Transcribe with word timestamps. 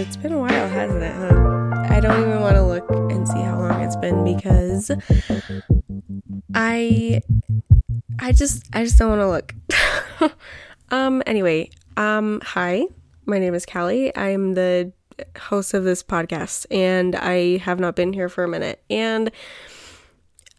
it's 0.00 0.16
been 0.16 0.32
a 0.32 0.38
while, 0.38 0.68
hasn't 0.68 1.02
it, 1.02 1.14
huh? 1.14 1.84
I 1.94 2.00
don't 2.00 2.18
even 2.22 2.40
want 2.40 2.56
to 2.56 2.62
look 2.62 2.90
and 3.12 3.28
see 3.28 3.40
how 3.40 3.60
long 3.60 3.82
it's 3.82 3.96
been 3.96 4.24
because 4.24 4.90
I 6.54 7.20
I 8.18 8.32
just 8.32 8.66
I 8.72 8.82
just 8.84 8.98
don't 8.98 9.18
want 9.18 9.20
to 9.20 9.28
look. 9.28 10.32
um 10.90 11.22
anyway, 11.26 11.68
um 11.98 12.40
hi. 12.42 12.84
My 13.26 13.38
name 13.38 13.52
is 13.52 13.66
Callie. 13.66 14.16
I'm 14.16 14.54
the 14.54 14.90
host 15.38 15.74
of 15.74 15.84
this 15.84 16.02
podcast 16.02 16.64
and 16.70 17.14
I 17.14 17.58
have 17.58 17.78
not 17.78 17.94
been 17.94 18.14
here 18.14 18.30
for 18.30 18.42
a 18.42 18.48
minute. 18.48 18.82
And 18.88 19.30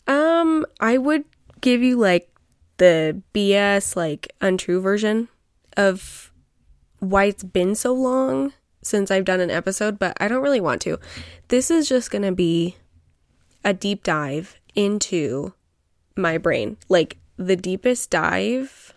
um 0.06 0.68
I 0.80 1.00
would 1.00 1.24
give 1.62 1.82
you 1.82 1.98
like 1.98 2.32
the 2.78 3.20
BS 3.34 3.96
like 3.96 4.36
untrue 4.40 4.82
version 4.82 5.30
of 5.78 6.32
why 7.00 7.24
it's 7.24 7.44
been 7.44 7.74
so 7.74 7.92
long 7.92 8.54
since 8.82 9.12
I've 9.12 9.26
done 9.26 9.40
an 9.40 9.52
episode, 9.52 10.00
but 10.00 10.18
I 10.20 10.28
don't 10.28 10.44
really 10.44 10.62
want 10.62 10.82
to. 10.84 11.00
This 11.50 11.70
is 11.70 11.88
just 11.88 12.12
going 12.12 12.24
to 12.24 12.32
be 12.32 12.78
a 13.64 13.74
deep 13.74 14.04
dive 14.04 14.60
into 14.76 15.54
my 16.16 16.38
brain, 16.38 16.78
like 16.90 17.18
the 17.38 17.56
deepest 17.56 18.10
dive 18.10 18.94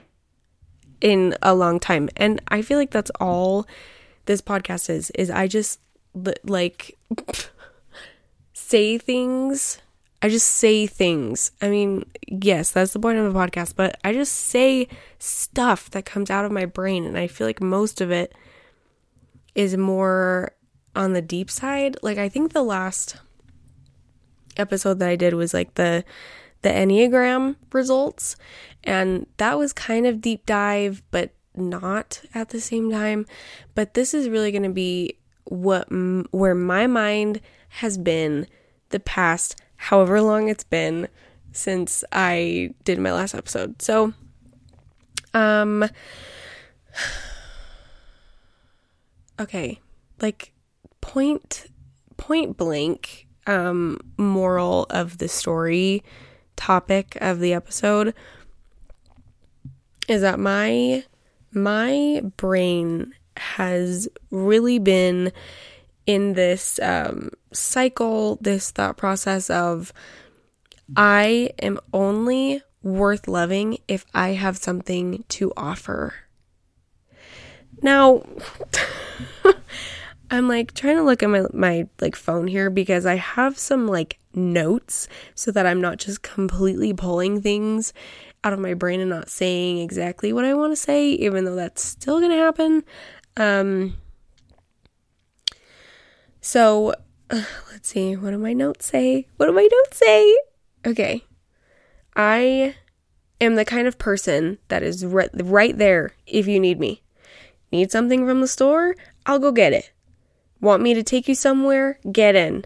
in 1.00 1.36
a 1.42 1.54
long 1.54 1.78
time. 1.80 2.08
And 2.16 2.40
I 2.48 2.62
feel 2.62 2.78
like 2.78 2.90
that's 2.90 3.10
all 3.20 3.66
this 4.26 4.40
podcast 4.40 4.88
is 4.88 5.10
is 5.10 5.30
I 5.30 5.46
just 5.46 5.80
like 6.44 6.96
say 8.52 8.96
things 8.96 9.82
I 10.24 10.30
just 10.30 10.46
say 10.46 10.86
things. 10.86 11.52
I 11.60 11.68
mean, 11.68 12.06
yes, 12.26 12.70
that's 12.70 12.94
the 12.94 12.98
point 12.98 13.18
of 13.18 13.36
a 13.36 13.38
podcast, 13.38 13.74
but 13.76 14.00
I 14.02 14.14
just 14.14 14.32
say 14.32 14.88
stuff 15.18 15.90
that 15.90 16.06
comes 16.06 16.30
out 16.30 16.46
of 16.46 16.50
my 16.50 16.64
brain. 16.64 17.04
And 17.04 17.18
I 17.18 17.26
feel 17.26 17.46
like 17.46 17.60
most 17.60 18.00
of 18.00 18.10
it 18.10 18.34
is 19.54 19.76
more 19.76 20.52
on 20.94 21.12
the 21.12 21.22
deep 21.22 21.50
side. 21.50 21.96
Like, 22.02 22.18
I 22.18 22.28
think 22.28 22.52
the 22.52 22.62
last 22.62 23.16
episode 24.56 24.98
that 25.00 25.08
I 25.08 25.16
did 25.16 25.34
was 25.34 25.52
like 25.52 25.74
the 25.74 26.04
the 26.62 26.70
Enneagram 26.70 27.56
results 27.72 28.36
and 28.84 29.26
that 29.36 29.58
was 29.58 29.74
kind 29.74 30.06
of 30.06 30.22
deep 30.22 30.46
dive 30.46 31.02
but 31.10 31.32
not 31.54 32.22
at 32.34 32.50
the 32.50 32.60
same 32.60 32.90
time 32.90 33.26
but 33.74 33.92
this 33.92 34.14
is 34.14 34.30
really 34.30 34.50
going 34.50 34.62
to 34.62 34.70
be 34.70 35.18
what 35.44 35.88
where 36.30 36.54
my 36.54 36.86
mind 36.86 37.40
has 37.68 37.98
been 37.98 38.46
the 38.90 39.00
past 39.00 39.56
however 39.76 40.22
long 40.22 40.48
it's 40.48 40.64
been 40.64 41.08
since 41.54 42.02
I 42.10 42.74
did 42.82 42.98
my 42.98 43.12
last 43.12 43.34
episode. 43.34 43.80
So, 43.80 44.12
um, 45.32 45.88
okay, 49.40 49.80
like 50.20 50.52
point 51.00 51.66
point 52.16 52.56
blank 52.56 53.26
um 53.46 53.98
moral 54.16 54.86
of 54.88 55.18
the 55.18 55.28
story 55.28 56.02
topic 56.56 57.18
of 57.20 57.40
the 57.40 57.52
episode 57.52 58.14
is 60.08 60.22
that 60.22 60.38
my 60.38 61.04
my 61.52 62.22
brain 62.36 63.12
has 63.36 64.08
really 64.30 64.78
been 64.78 65.32
in 66.06 66.34
this 66.34 66.78
um, 66.80 67.30
cycle, 67.52 68.36
this 68.40 68.70
thought 68.70 68.96
process 68.96 69.48
of 69.50 69.92
I 70.96 71.50
am 71.60 71.78
only 71.92 72.62
worth 72.82 73.26
loving 73.26 73.78
if 73.88 74.04
I 74.12 74.30
have 74.30 74.58
something 74.58 75.24
to 75.30 75.52
offer. 75.56 76.14
Now, 77.84 78.22
I'm 80.30 80.48
like 80.48 80.72
trying 80.72 80.96
to 80.96 81.02
look 81.02 81.22
at 81.22 81.28
my 81.28 81.44
my 81.52 81.86
like 82.00 82.16
phone 82.16 82.46
here 82.46 82.70
because 82.70 83.04
I 83.04 83.16
have 83.16 83.58
some 83.58 83.86
like 83.86 84.18
notes 84.34 85.06
so 85.34 85.50
that 85.50 85.66
I'm 85.66 85.82
not 85.82 85.98
just 85.98 86.22
completely 86.22 86.94
pulling 86.94 87.42
things 87.42 87.92
out 88.42 88.54
of 88.54 88.58
my 88.58 88.72
brain 88.72 89.00
and 89.00 89.10
not 89.10 89.28
saying 89.28 89.78
exactly 89.78 90.32
what 90.32 90.46
I 90.46 90.54
want 90.54 90.72
to 90.72 90.76
say 90.76 91.10
even 91.10 91.44
though 91.44 91.54
that's 91.54 91.84
still 91.84 92.20
to 92.20 92.30
happen. 92.30 92.84
Um 93.36 93.96
so, 96.40 96.94
uh, 97.28 97.44
let's 97.70 97.90
see. 97.90 98.16
What 98.16 98.30
do 98.30 98.38
my 98.38 98.54
notes 98.54 98.86
say? 98.86 99.28
What 99.36 99.46
do 99.46 99.52
my 99.52 99.68
notes 99.70 99.98
say? 99.98 100.38
Okay. 100.86 101.22
I 102.16 102.76
am 103.42 103.56
the 103.56 103.64
kind 103.66 103.86
of 103.86 103.98
person 103.98 104.56
that 104.68 104.82
is 104.82 105.04
right 105.04 105.76
there 105.76 106.12
if 106.26 106.46
you 106.46 106.58
need 106.58 106.80
me. 106.80 107.03
Need 107.74 107.90
something 107.90 108.24
from 108.24 108.40
the 108.40 108.46
store? 108.46 108.94
I'll 109.26 109.40
go 109.40 109.50
get 109.50 109.72
it. 109.72 109.90
Want 110.60 110.80
me 110.80 110.94
to 110.94 111.02
take 111.02 111.26
you 111.26 111.34
somewhere? 111.34 111.98
Get 112.12 112.36
in. 112.36 112.64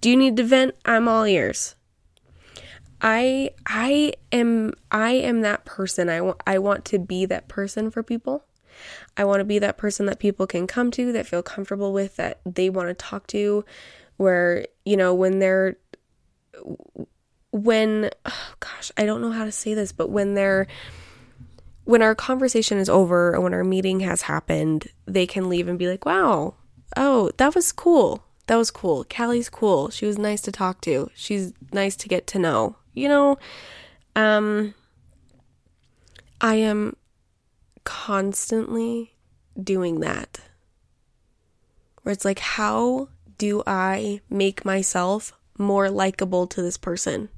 Do 0.00 0.08
you 0.08 0.16
need 0.16 0.36
to 0.36 0.44
vent? 0.44 0.76
I'm 0.84 1.08
all 1.08 1.26
ears. 1.26 1.74
I 3.00 3.50
I 3.66 4.12
am 4.30 4.74
I 4.92 5.10
am 5.10 5.40
that 5.40 5.64
person. 5.64 6.08
I 6.08 6.20
want 6.20 6.40
I 6.46 6.60
want 6.60 6.84
to 6.84 7.00
be 7.00 7.26
that 7.26 7.48
person 7.48 7.90
for 7.90 8.04
people. 8.04 8.44
I 9.16 9.24
want 9.24 9.40
to 9.40 9.44
be 9.44 9.58
that 9.58 9.76
person 9.76 10.06
that 10.06 10.20
people 10.20 10.46
can 10.46 10.68
come 10.68 10.92
to, 10.92 11.10
that 11.10 11.26
feel 11.26 11.42
comfortable 11.42 11.92
with, 11.92 12.14
that 12.14 12.40
they 12.46 12.70
want 12.70 12.90
to 12.90 12.94
talk 12.94 13.26
to, 13.28 13.64
where, 14.18 14.66
you 14.84 14.96
know, 14.96 15.14
when 15.14 15.40
they're, 15.40 15.78
when, 17.50 18.08
oh 18.24 18.54
gosh, 18.60 18.92
I 18.96 19.04
don't 19.04 19.20
know 19.20 19.32
how 19.32 19.46
to 19.46 19.52
say 19.52 19.74
this, 19.74 19.90
but 19.90 20.10
when 20.10 20.34
they're, 20.34 20.68
when 21.84 22.02
our 22.02 22.14
conversation 22.14 22.78
is 22.78 22.88
over 22.88 23.34
or 23.34 23.40
when 23.40 23.54
our 23.54 23.64
meeting 23.64 24.00
has 24.00 24.22
happened, 24.22 24.88
they 25.06 25.26
can 25.26 25.48
leave 25.48 25.68
and 25.68 25.78
be 25.78 25.88
like, 25.88 26.06
wow, 26.06 26.54
oh, 26.96 27.30
that 27.38 27.54
was 27.54 27.72
cool. 27.72 28.24
That 28.46 28.56
was 28.56 28.70
cool. 28.70 29.04
Callie's 29.04 29.48
cool. 29.48 29.90
She 29.90 30.06
was 30.06 30.18
nice 30.18 30.40
to 30.42 30.52
talk 30.52 30.80
to. 30.82 31.10
She's 31.14 31.52
nice 31.72 31.96
to 31.96 32.08
get 32.08 32.26
to 32.28 32.38
know. 32.38 32.76
You 32.92 33.08
know, 33.08 33.38
um, 34.14 34.74
I 36.40 36.56
am 36.56 36.96
constantly 37.84 39.14
doing 39.60 40.00
that. 40.00 40.40
Where 42.02 42.12
it's 42.12 42.24
like, 42.24 42.40
how 42.40 43.08
do 43.38 43.62
I 43.66 44.20
make 44.28 44.64
myself 44.64 45.32
more 45.58 45.88
likable 45.88 46.46
to 46.48 46.62
this 46.62 46.76
person? 46.76 47.28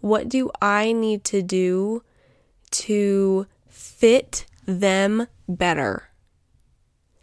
What 0.00 0.28
do 0.28 0.50
I 0.60 0.92
need 0.92 1.24
to 1.24 1.42
do 1.42 2.02
to 2.72 3.46
fit 3.68 4.46
them 4.66 5.26
better? 5.48 6.10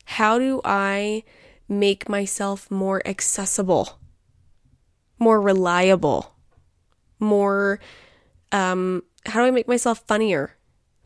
How 0.06 0.40
do 0.40 0.62
I 0.64 1.24
make 1.68 2.10
myself 2.10 2.72
more 2.72 3.06
accessible, 3.06 4.00
more 5.20 5.40
reliable, 5.40 6.36
more, 7.20 7.80
um, 8.52 9.04
how 9.26 9.42
do 9.42 9.46
I 9.48 9.52
make 9.52 9.68
myself 9.68 10.04
funnier, 10.08 10.56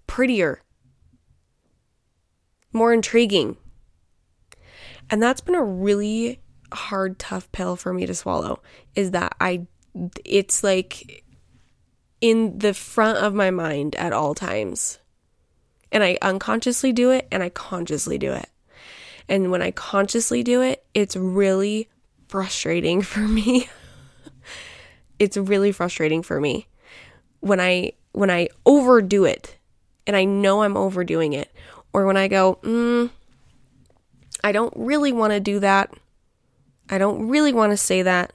prettier, 0.08 0.62
more 2.74 2.92
intriguing. 2.92 3.58
And 5.10 5.22
that's 5.22 5.42
been 5.42 5.56
a 5.56 5.64
really 5.64 6.42
hard, 6.74 7.20
tough 7.20 7.52
pill 7.52 7.76
for 7.76 7.94
me 7.94 8.06
to 8.06 8.16
swallow 8.16 8.62
is 8.96 9.12
that 9.12 9.36
I, 9.40 9.68
it's 10.26 10.64
like 10.64 11.24
in 12.24 12.58
the 12.58 12.74
front 12.74 13.18
of 13.18 13.34
my 13.34 13.52
mind 13.52 13.98
at 13.98 14.14
all 14.14 14.34
times. 14.34 14.98
And 15.92 16.02
I 16.02 16.18
unconsciously 16.22 16.94
do 16.94 17.12
it 17.12 17.28
and 17.30 17.44
I 17.44 17.50
consciously 17.50 18.18
do 18.18 18.32
it. 18.32 18.48
And 19.28 19.52
when 19.52 19.62
I 19.62 19.72
consciously 19.72 20.42
do 20.42 20.62
it, 20.62 20.86
it's 20.94 21.18
really 21.18 21.90
frustrating 22.30 23.02
for 23.14 23.20
me. 23.20 23.68
it's 25.20 25.36
really 25.36 25.74
frustrating 25.74 26.24
for 26.24 26.40
me 26.40 26.68
when 27.42 27.60
I 27.60 27.92
when 28.14 28.32
I 28.32 28.48
overdo 28.66 29.26
it 29.26 29.58
and 30.08 30.16
I 30.16 30.24
know 30.24 30.64
I'm 30.64 30.78
overdoing 30.78 31.34
it 31.34 31.52
or 31.92 32.06
when 32.06 32.16
I 32.16 32.30
go, 32.30 32.58
mm, 32.62 33.10
I 34.46 34.54
don't 34.54 34.74
really 34.78 35.12
want 35.12 35.34
to 35.34 35.42
do 35.42 35.60
that. 35.60 35.94
I 36.90 37.00
don't 37.00 37.28
really 37.28 37.52
want 37.52 37.72
to 37.72 37.78
say 37.78 38.02
that, 38.04 38.32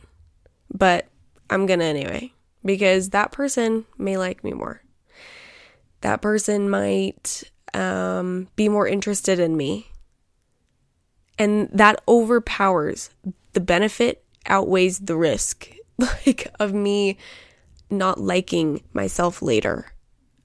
but 0.71 1.07
I'm 1.49 1.65
going 1.65 1.79
to 1.79 1.87
anyway 1.87 2.35
because 2.69 3.09
that 3.11 3.33
person 3.33 3.87
may 3.97 4.19
like 4.19 4.45
me 4.45 4.53
more. 4.53 4.83
That 6.03 6.21
person 6.21 6.69
might 6.69 7.45
um, 7.73 8.49
be 8.57 8.69
more 8.69 8.87
interested 8.87 9.41
in 9.41 9.57
me. 9.57 9.87
And 11.39 11.71
that 11.73 12.03
overpowers 12.07 13.09
the 13.55 13.61
benefit 13.61 14.23
outweighs 14.45 14.99
the 14.99 15.17
risk 15.17 15.71
like 15.99 16.53
of 16.61 16.75
me 16.75 17.17
not 17.89 18.21
liking 18.21 18.83
myself 18.93 19.41
later, 19.41 19.95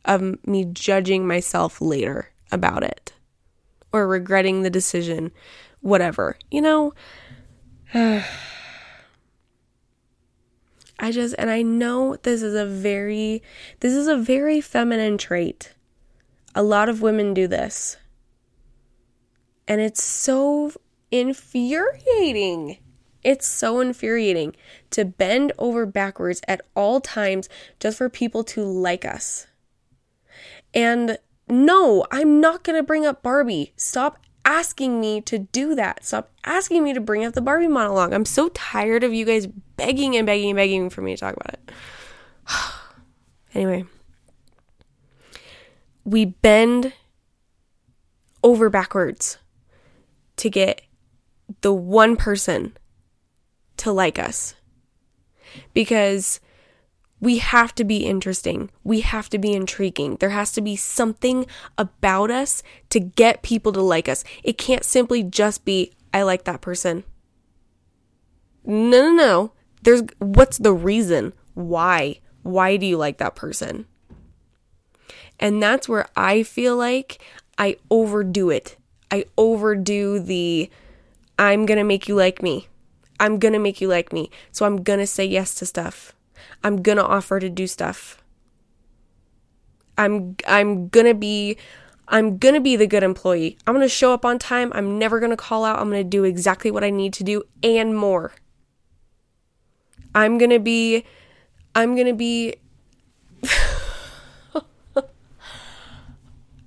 of 0.05 0.37
me 0.47 0.63
judging 0.63 1.27
myself 1.27 1.81
later 1.81 2.31
about 2.53 2.83
it 2.83 3.11
or 3.91 4.07
regretting 4.07 4.61
the 4.61 4.69
decision, 4.69 5.33
whatever, 5.81 6.37
you 6.49 6.61
know? 6.61 6.93
I 11.03 11.11
just, 11.11 11.35
and 11.37 11.49
I 11.49 11.63
know 11.63 12.15
this 12.15 12.41
is 12.41 12.55
a 12.55 12.65
very, 12.65 13.43
this 13.81 13.91
is 13.91 14.07
a 14.07 14.15
very 14.15 14.61
feminine 14.61 15.17
trait. 15.17 15.73
A 16.55 16.63
lot 16.63 16.87
of 16.87 17.01
women 17.01 17.33
do 17.33 17.45
this. 17.45 17.97
And 19.67 19.81
it's 19.81 20.01
so 20.01 20.71
infuriating. 21.11 22.77
It's 23.21 23.45
so 23.45 23.81
infuriating 23.81 24.55
to 24.91 25.03
bend 25.03 25.51
over 25.57 25.85
backwards 25.85 26.39
at 26.47 26.61
all 26.73 27.01
times 27.01 27.49
just 27.81 27.97
for 27.97 28.07
people 28.07 28.45
to 28.45 28.63
like 28.63 29.03
us. 29.03 29.47
And 30.73 31.17
no, 31.49 32.05
I'm 32.11 32.39
not 32.39 32.63
going 32.63 32.77
to 32.77 32.83
bring 32.83 33.05
up 33.05 33.21
Barbie. 33.21 33.73
Stop 33.75 34.22
asking 34.45 34.99
me 34.99 35.21
to 35.21 35.39
do 35.39 35.75
that. 35.75 36.05
Stop 36.05 36.31
asking 36.43 36.83
me 36.83 36.93
to 36.93 37.01
bring 37.01 37.25
up 37.25 37.33
the 37.33 37.41
Barbie 37.41 37.67
monologue. 37.67 38.13
I'm 38.13 38.25
so 38.25 38.49
tired 38.49 39.03
of 39.03 39.13
you 39.13 39.25
guys 39.25 39.47
begging 39.77 40.15
and 40.15 40.25
begging 40.25 40.51
and 40.51 40.57
begging 40.57 40.89
for 40.89 41.01
me 41.01 41.15
to 41.15 41.19
talk 41.19 41.35
about 41.35 41.53
it. 41.53 41.71
anyway, 43.53 43.85
we 46.03 46.25
bend 46.25 46.93
over 48.43 48.69
backwards 48.69 49.37
to 50.37 50.49
get 50.49 50.81
the 51.61 51.73
one 51.73 52.15
person 52.15 52.75
to 53.77 53.91
like 53.91 54.19
us. 54.19 54.55
Because 55.73 56.39
we 57.23 57.37
have 57.37 57.73
to 57.75 57.85
be 57.85 58.05
interesting. 58.05 58.69
We 58.83 58.99
have 58.99 59.29
to 59.29 59.37
be 59.37 59.53
intriguing. 59.53 60.17
There 60.17 60.31
has 60.31 60.51
to 60.51 60.61
be 60.61 60.75
something 60.75 61.45
about 61.77 62.29
us 62.29 62.61
to 62.89 62.99
get 62.99 63.43
people 63.43 63.71
to 63.71 63.81
like 63.81 64.09
us. 64.09 64.25
It 64.43 64.57
can't 64.57 64.83
simply 64.83 65.23
just 65.23 65.63
be, 65.63 65.93
I 66.13 66.23
like 66.23 66.43
that 66.43 66.59
person. 66.59 67.05
No, 68.65 69.03
no, 69.03 69.11
no. 69.13 69.51
There's, 69.83 70.03
what's 70.19 70.57
the 70.57 70.73
reason? 70.73 71.31
Why? 71.53 72.19
Why 72.41 72.75
do 72.75 72.85
you 72.85 72.97
like 72.97 73.19
that 73.19 73.35
person? 73.35 73.85
And 75.39 75.63
that's 75.63 75.87
where 75.87 76.09
I 76.17 76.43
feel 76.43 76.75
like 76.75 77.23
I 77.57 77.77
overdo 77.89 78.49
it. 78.49 78.75
I 79.09 79.27
overdo 79.37 80.19
the, 80.19 80.69
I'm 81.39 81.65
gonna 81.65 81.85
make 81.85 82.09
you 82.09 82.15
like 82.15 82.43
me. 82.43 82.67
I'm 83.17 83.39
gonna 83.39 83.59
make 83.59 83.79
you 83.79 83.87
like 83.87 84.11
me. 84.11 84.29
So 84.51 84.65
I'm 84.65 84.83
gonna 84.83 85.07
say 85.07 85.23
yes 85.23 85.55
to 85.55 85.65
stuff. 85.65 86.13
I'm 86.63 86.81
gonna 86.81 87.03
offer 87.03 87.39
to 87.39 87.49
do 87.49 87.67
stuff. 87.67 88.23
I'm 89.97 90.35
I'm 90.47 90.87
gonna 90.89 91.13
be 91.13 91.57
I'm 92.07 92.37
gonna 92.37 92.59
be 92.59 92.75
the 92.75 92.87
good 92.87 93.03
employee. 93.03 93.57
I'm 93.65 93.73
gonna 93.73 93.87
show 93.87 94.13
up 94.13 94.25
on 94.25 94.39
time. 94.39 94.71
I'm 94.75 94.97
never 94.97 95.19
gonna 95.19 95.37
call 95.37 95.65
out. 95.65 95.79
I'm 95.79 95.89
gonna 95.89 96.03
do 96.03 96.23
exactly 96.23 96.71
what 96.71 96.83
I 96.83 96.89
need 96.89 97.13
to 97.13 97.23
do 97.23 97.43
and 97.61 97.95
more. 97.95 98.33
I'm 100.15 100.37
gonna 100.37 100.59
be 100.59 101.05
I'm 101.75 101.95
gonna 101.95 102.13
be 102.13 102.55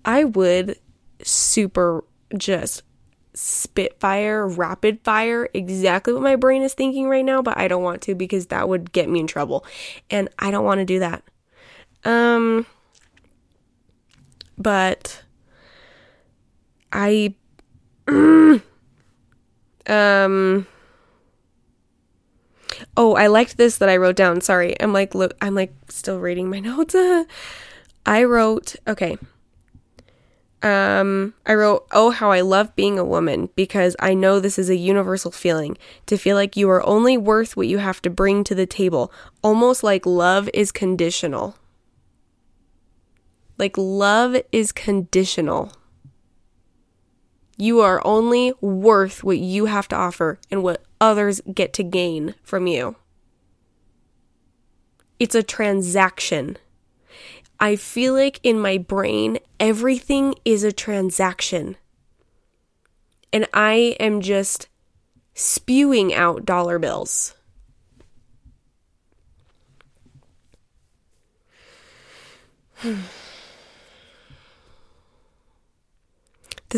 I 0.05 0.25
would 0.25 0.79
super 1.22 2.05
just 2.37 2.82
spitfire, 3.37 4.49
rapid 4.49 4.99
fire 5.05 5.49
exactly 5.53 6.15
what 6.15 6.23
my 6.23 6.37
brain 6.37 6.62
is 6.62 6.73
thinking 6.73 7.06
right 7.09 7.25
now, 7.25 7.43
but 7.43 7.56
I 7.59 7.69
don't 7.69 7.83
want 7.83 8.00
to 8.03 8.15
because 8.15 8.47
that 8.47 8.69
would 8.69 8.93
get 8.93 9.09
me 9.11 9.21
in 9.21 9.27
trouble. 9.27 9.65
And 10.11 10.31
I 10.38 10.50
don't 10.50 10.65
want 10.65 10.79
to 10.79 10.85
do 10.87 10.99
that. 11.00 11.23
Um 12.05 12.67
but 14.56 15.23
I 16.91 17.35
um 18.09 18.62
Oh, 22.97 23.15
I 23.15 23.27
liked 23.27 23.56
this 23.59 23.79
that 23.79 23.89
I 23.89 23.97
wrote 23.97 24.17
down. 24.17 24.41
Sorry. 24.41 24.81
I'm 24.81 24.94
like 24.94 25.15
look 25.15 25.35
I'm 25.43 25.55
like 25.55 25.75
still 25.91 26.19
reading 26.19 26.49
my 26.49 26.61
notes. 26.61 26.97
I 28.06 28.25
wrote, 28.25 28.77
okay. 28.89 29.19
Um, 30.67 31.33
I 31.47 31.55
wrote, 31.55 31.87
Oh, 31.93 32.11
how 32.11 32.33
I 32.33 32.41
love 32.41 32.75
being 32.75 32.99
a 32.99 33.05
woman 33.05 33.51
because 33.55 33.95
I 34.01 34.15
know 34.15 34.41
this 34.41 34.59
is 34.59 34.69
a 34.69 34.75
universal 34.75 35.31
feeling 35.31 35.79
to 36.07 36.19
feel 36.19 36.35
like 36.35 36.57
you 36.57 36.69
are 36.71 36.85
only 36.85 37.17
worth 37.17 37.57
what 37.57 37.69
you 37.69 37.79
have 37.79 38.03
to 38.03 38.11
bring 38.11 38.43
to 38.43 38.55
the 38.55 38.67
table, 38.67 39.13
almost 39.45 39.85
like 39.85 40.05
love 40.05 40.51
is 40.53 40.73
conditional. 40.73 41.57
Like 43.59 43.79
love 43.79 44.37
is 44.51 44.73
conditional. 44.73 45.71
You 47.57 47.81
are 47.81 48.05
only 48.05 48.53
worth 48.61 49.23
what 49.23 49.39
you 49.39 49.67
have 49.67 49.87
to 49.89 49.97
offer 49.97 50.41
and 50.51 50.65
what 50.65 50.83
others 51.01 51.41
get 51.55 51.73
to 51.75 51.85
gain 51.85 52.35
from 52.43 52.67
you. 52.67 52.97
It's 55.21 55.37
a 55.37 55.45
transaction. 55.45 56.59
I 57.58 57.76
feel 57.76 58.14
like 58.14 58.38
in 58.43 58.61
my 58.61 58.79
brain, 58.79 59.38
everything 59.58 60.35
is 60.44 60.62
a 60.62 60.73
transaction. 60.73 61.76
And 63.32 63.49
I 63.53 63.97
am 63.99 64.20
just 64.20 64.69
spewing 65.35 66.14
out 66.14 66.44
dollar 66.44 66.79
bills. 66.79 67.35
this 72.82 72.99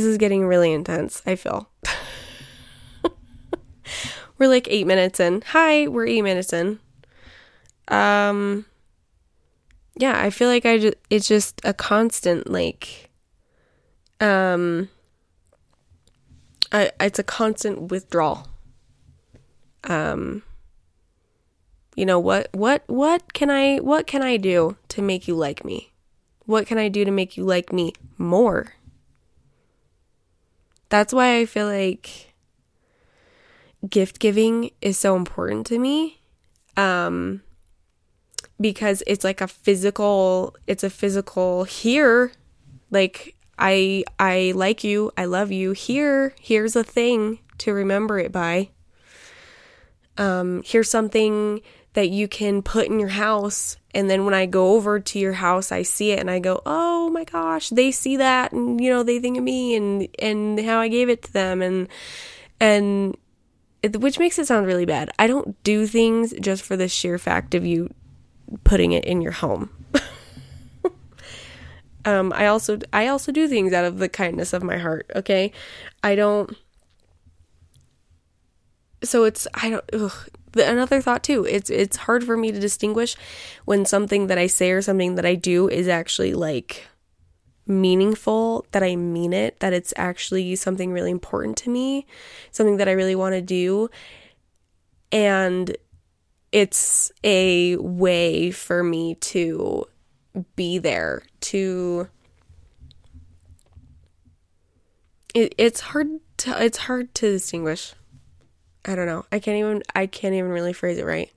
is 0.04 0.16
getting 0.16 0.46
really 0.46 0.72
intense, 0.72 1.22
I 1.26 1.34
feel. 1.34 1.69
we're 4.38 4.48
like 4.48 4.69
eight 4.70 4.86
minutes 4.86 5.19
in. 5.19 5.42
Hi, 5.48 5.88
we're 5.88 6.06
eight 6.06 6.22
minutes 6.22 6.52
in. 6.52 6.78
Um, 7.88 8.66
yeah, 9.98 10.22
I 10.22 10.30
feel 10.30 10.48
like 10.48 10.64
I 10.64 10.78
just, 10.78 10.94
it's 11.10 11.26
just 11.26 11.60
a 11.64 11.74
constant 11.74 12.48
like 12.48 13.10
um 14.20 14.88
I, 16.70 16.92
it's 17.00 17.18
a 17.18 17.24
constant 17.24 17.90
withdrawal. 17.90 18.46
Um 19.84 20.42
you 21.96 22.06
know 22.06 22.20
what 22.20 22.48
what 22.52 22.84
what 22.86 23.32
can 23.32 23.50
I 23.50 23.78
what 23.78 24.06
can 24.06 24.22
I 24.22 24.36
do 24.36 24.76
to 24.90 25.02
make 25.02 25.26
you 25.26 25.34
like 25.34 25.64
me? 25.64 25.92
What 26.46 26.66
can 26.68 26.78
I 26.78 26.88
do 26.88 27.04
to 27.04 27.10
make 27.10 27.36
you 27.36 27.44
like 27.44 27.72
me 27.72 27.92
more? 28.16 28.74
That's 30.90 31.12
why 31.12 31.38
I 31.38 31.44
feel 31.44 31.66
like 31.66 32.32
gift 33.90 34.20
giving 34.20 34.70
is 34.80 34.96
so 34.96 35.16
important 35.16 35.66
to 35.66 35.78
me. 35.80 36.20
Um 36.76 37.42
because 38.60 39.02
it's 39.06 39.24
like 39.24 39.40
a 39.40 39.48
physical 39.48 40.56
it's 40.66 40.84
a 40.84 40.90
physical 40.90 41.64
here. 41.64 42.32
Like 42.90 43.34
i 43.58 44.04
i 44.18 44.52
like 44.54 44.84
you 44.84 45.10
i 45.16 45.24
love 45.24 45.50
you. 45.50 45.72
Here 45.72 46.34
here's 46.40 46.76
a 46.76 46.84
thing 46.84 47.40
to 47.58 47.72
remember 47.72 48.18
it 48.18 48.32
by. 48.32 48.70
Um 50.16 50.62
here's 50.64 50.90
something 50.90 51.60
that 51.94 52.10
you 52.10 52.28
can 52.28 52.62
put 52.62 52.86
in 52.86 53.00
your 53.00 53.08
house 53.08 53.76
and 53.92 54.08
then 54.08 54.24
when 54.24 54.34
i 54.34 54.46
go 54.46 54.74
over 54.74 55.00
to 55.00 55.18
your 55.18 55.32
house 55.32 55.72
i 55.72 55.82
see 55.82 56.12
it 56.12 56.20
and 56.20 56.30
i 56.30 56.38
go 56.38 56.60
oh 56.66 57.08
my 57.08 57.24
gosh 57.24 57.70
they 57.70 57.90
see 57.90 58.16
that 58.18 58.52
and 58.52 58.80
you 58.80 58.90
know 58.90 59.02
they 59.02 59.18
think 59.18 59.38
of 59.38 59.42
me 59.42 59.74
and 59.74 60.06
and 60.18 60.60
how 60.60 60.78
i 60.78 60.86
gave 60.86 61.08
it 61.08 61.22
to 61.22 61.32
them 61.32 61.62
and 61.62 61.88
and 62.60 63.16
which 63.96 64.18
makes 64.18 64.38
it 64.38 64.46
sound 64.46 64.66
really 64.66 64.84
bad. 64.84 65.10
I 65.18 65.26
don't 65.26 65.62
do 65.62 65.86
things 65.86 66.34
just 66.40 66.62
for 66.62 66.76
the 66.76 66.88
sheer 66.88 67.18
fact 67.18 67.54
of 67.54 67.64
you 67.64 67.92
putting 68.64 68.93
it 68.93 69.05
in 69.05 69.21
your 69.21 69.33
home. 69.33 69.71
um, 72.05 72.33
I 72.35 72.47
also 72.47 72.78
I 72.93 73.09
also 73.09 73.33
do 73.33 73.49
things 73.49 73.73
out 73.73 73.85
of 73.85 73.99
the 73.99 74.09
kindness 74.09 74.52
of 74.52 74.62
my 74.62 74.78
heart. 74.78 75.11
Okay, 75.14 75.52
I 76.02 76.14
don't. 76.14 76.57
So 79.02 79.25
it's 79.25 79.47
I 79.55 79.71
don't. 79.71 79.85
Ugh. 79.93 80.28
Another 80.57 81.02
thought 81.02 81.23
too. 81.23 81.45
It's 81.45 81.69
it's 81.69 81.99
hard 81.99 82.25
for 82.25 82.37
me 82.37 82.50
to 82.50 82.59
distinguish 82.59 83.17
when 83.64 83.85
something 83.85 84.28
that 84.28 84.38
I 84.38 84.47
say 84.47 84.71
or 84.71 84.83
something 84.83 85.14
that 85.17 85.26
I 85.26 85.35
do 85.35 85.69
is 85.69 85.88
actually 85.88 86.33
like 86.33 86.87
meaningful, 87.67 88.64
that 88.73 88.83
I 88.83 88.97
mean 88.97 89.33
it, 89.35 89.61
that 89.61 89.75
it's 89.75 89.93
actually 89.97 90.57
something 90.57 90.90
really 90.90 91.11
important 91.11 91.59
to 91.59 91.71
me, 91.71 92.07
something 92.50 92.78
that 92.78 92.88
I 92.88 92.93
really 92.93 93.14
want 93.14 93.35
to 93.35 93.43
do, 93.43 93.90
and 95.12 95.76
it's 96.52 97.12
a 97.25 97.76
way 97.76 98.50
for 98.50 98.83
me 98.83 99.14
to 99.17 99.85
be 100.57 100.78
there 100.78 101.23
to 101.40 102.09
it, 105.35 105.55
it's 105.59 105.81
hard 105.81 106.09
to 106.38 106.64
it's 106.64 106.78
hard 106.78 107.14
to 107.17 107.31
distinguish. 107.31 107.95
I 108.85 108.95
don't 108.95 109.07
know. 109.07 109.26
I 109.31 109.38
can't 109.38 109.59
even 109.59 109.83
i 109.95 110.07
can't 110.07 110.35
even 110.35 110.50
really 110.50 110.73
phrase 110.73 110.99
it 110.99 111.05
right. 111.05 111.31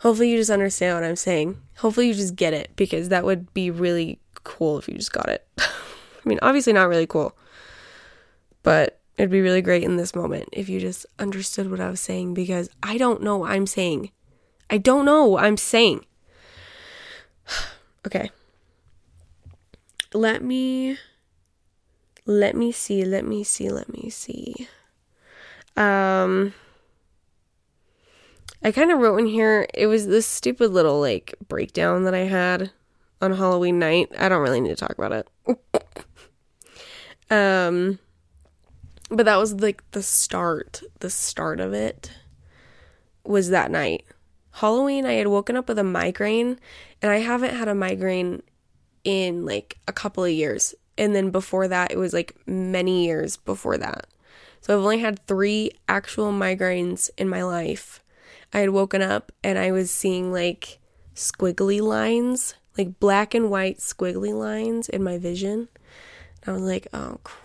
Hopefully 0.00 0.30
you 0.30 0.36
just 0.36 0.50
understand 0.50 0.96
what 0.96 1.08
i'm 1.08 1.16
saying. 1.16 1.60
Hopefully 1.78 2.08
you 2.08 2.14
just 2.14 2.36
get 2.36 2.54
it 2.54 2.70
because 2.76 3.08
that 3.10 3.24
would 3.24 3.52
be 3.52 3.70
really 3.70 4.20
cool 4.44 4.78
if 4.78 4.88
you 4.88 4.94
just 4.94 5.12
got 5.12 5.28
it. 5.28 5.46
I 5.58 6.28
mean 6.28 6.38
obviously 6.42 6.72
not 6.72 6.88
really 6.88 7.06
cool 7.06 7.36
but 8.64 8.93
It'd 9.16 9.30
be 9.30 9.40
really 9.40 9.62
great 9.62 9.84
in 9.84 9.96
this 9.96 10.14
moment 10.14 10.48
if 10.52 10.68
you 10.68 10.80
just 10.80 11.06
understood 11.18 11.70
what 11.70 11.80
I 11.80 11.88
was 11.88 12.00
saying 12.00 12.34
because 12.34 12.68
I 12.82 12.98
don't 12.98 13.22
know 13.22 13.38
what 13.38 13.52
I'm 13.52 13.66
saying. 13.66 14.10
I 14.68 14.78
don't 14.78 15.04
know 15.04 15.24
what 15.26 15.44
I'm 15.44 15.56
saying. 15.56 16.04
okay. 18.06 18.30
Let 20.12 20.42
me 20.42 20.98
let 22.26 22.56
me 22.56 22.72
see, 22.72 23.04
let 23.04 23.24
me 23.24 23.44
see, 23.44 23.68
let 23.68 23.92
me 23.92 24.10
see. 24.10 24.68
Um 25.76 26.54
I 28.64 28.72
kind 28.72 28.90
of 28.90 28.98
wrote 28.98 29.18
in 29.18 29.26
here 29.26 29.66
it 29.74 29.86
was 29.86 30.06
this 30.08 30.26
stupid 30.26 30.72
little 30.72 31.00
like 31.00 31.34
breakdown 31.48 32.02
that 32.04 32.14
I 32.14 32.24
had 32.24 32.72
on 33.20 33.32
Halloween 33.32 33.78
night. 33.78 34.10
I 34.18 34.28
don't 34.28 34.42
really 34.42 34.60
need 34.60 34.70
to 34.70 34.76
talk 34.76 34.98
about 34.98 35.12
it. 35.12 35.28
um 37.30 38.00
but 39.10 39.26
that 39.26 39.36
was 39.36 39.54
like 39.54 39.82
the 39.92 40.02
start, 40.02 40.82
the 41.00 41.10
start 41.10 41.60
of 41.60 41.72
it 41.72 42.10
was 43.24 43.50
that 43.50 43.70
night. 43.70 44.04
Halloween 44.52 45.04
I 45.04 45.14
had 45.14 45.26
woken 45.26 45.56
up 45.56 45.68
with 45.68 45.78
a 45.78 45.84
migraine 45.84 46.58
and 47.02 47.10
I 47.10 47.18
haven't 47.18 47.54
had 47.54 47.68
a 47.68 47.74
migraine 47.74 48.42
in 49.02 49.44
like 49.44 49.78
a 49.88 49.92
couple 49.92 50.24
of 50.24 50.30
years. 50.30 50.74
And 50.96 51.14
then 51.14 51.30
before 51.30 51.68
that, 51.68 51.90
it 51.90 51.98
was 51.98 52.12
like 52.12 52.36
many 52.46 53.04
years 53.04 53.36
before 53.36 53.76
that. 53.78 54.06
So 54.60 54.72
I've 54.72 54.82
only 54.82 55.00
had 55.00 55.26
three 55.26 55.72
actual 55.88 56.32
migraines 56.32 57.10
in 57.18 57.28
my 57.28 57.42
life. 57.42 58.02
I 58.52 58.60
had 58.60 58.70
woken 58.70 59.02
up 59.02 59.32
and 59.42 59.58
I 59.58 59.72
was 59.72 59.90
seeing 59.90 60.32
like 60.32 60.78
squiggly 61.14 61.80
lines, 61.82 62.54
like 62.78 63.00
black 63.00 63.34
and 63.34 63.50
white 63.50 63.78
squiggly 63.78 64.32
lines 64.32 64.88
in 64.88 65.02
my 65.02 65.18
vision. 65.18 65.68
And 66.42 66.48
I 66.48 66.52
was 66.52 66.62
like, 66.62 66.86
oh 66.94 67.18
crap. 67.24 67.43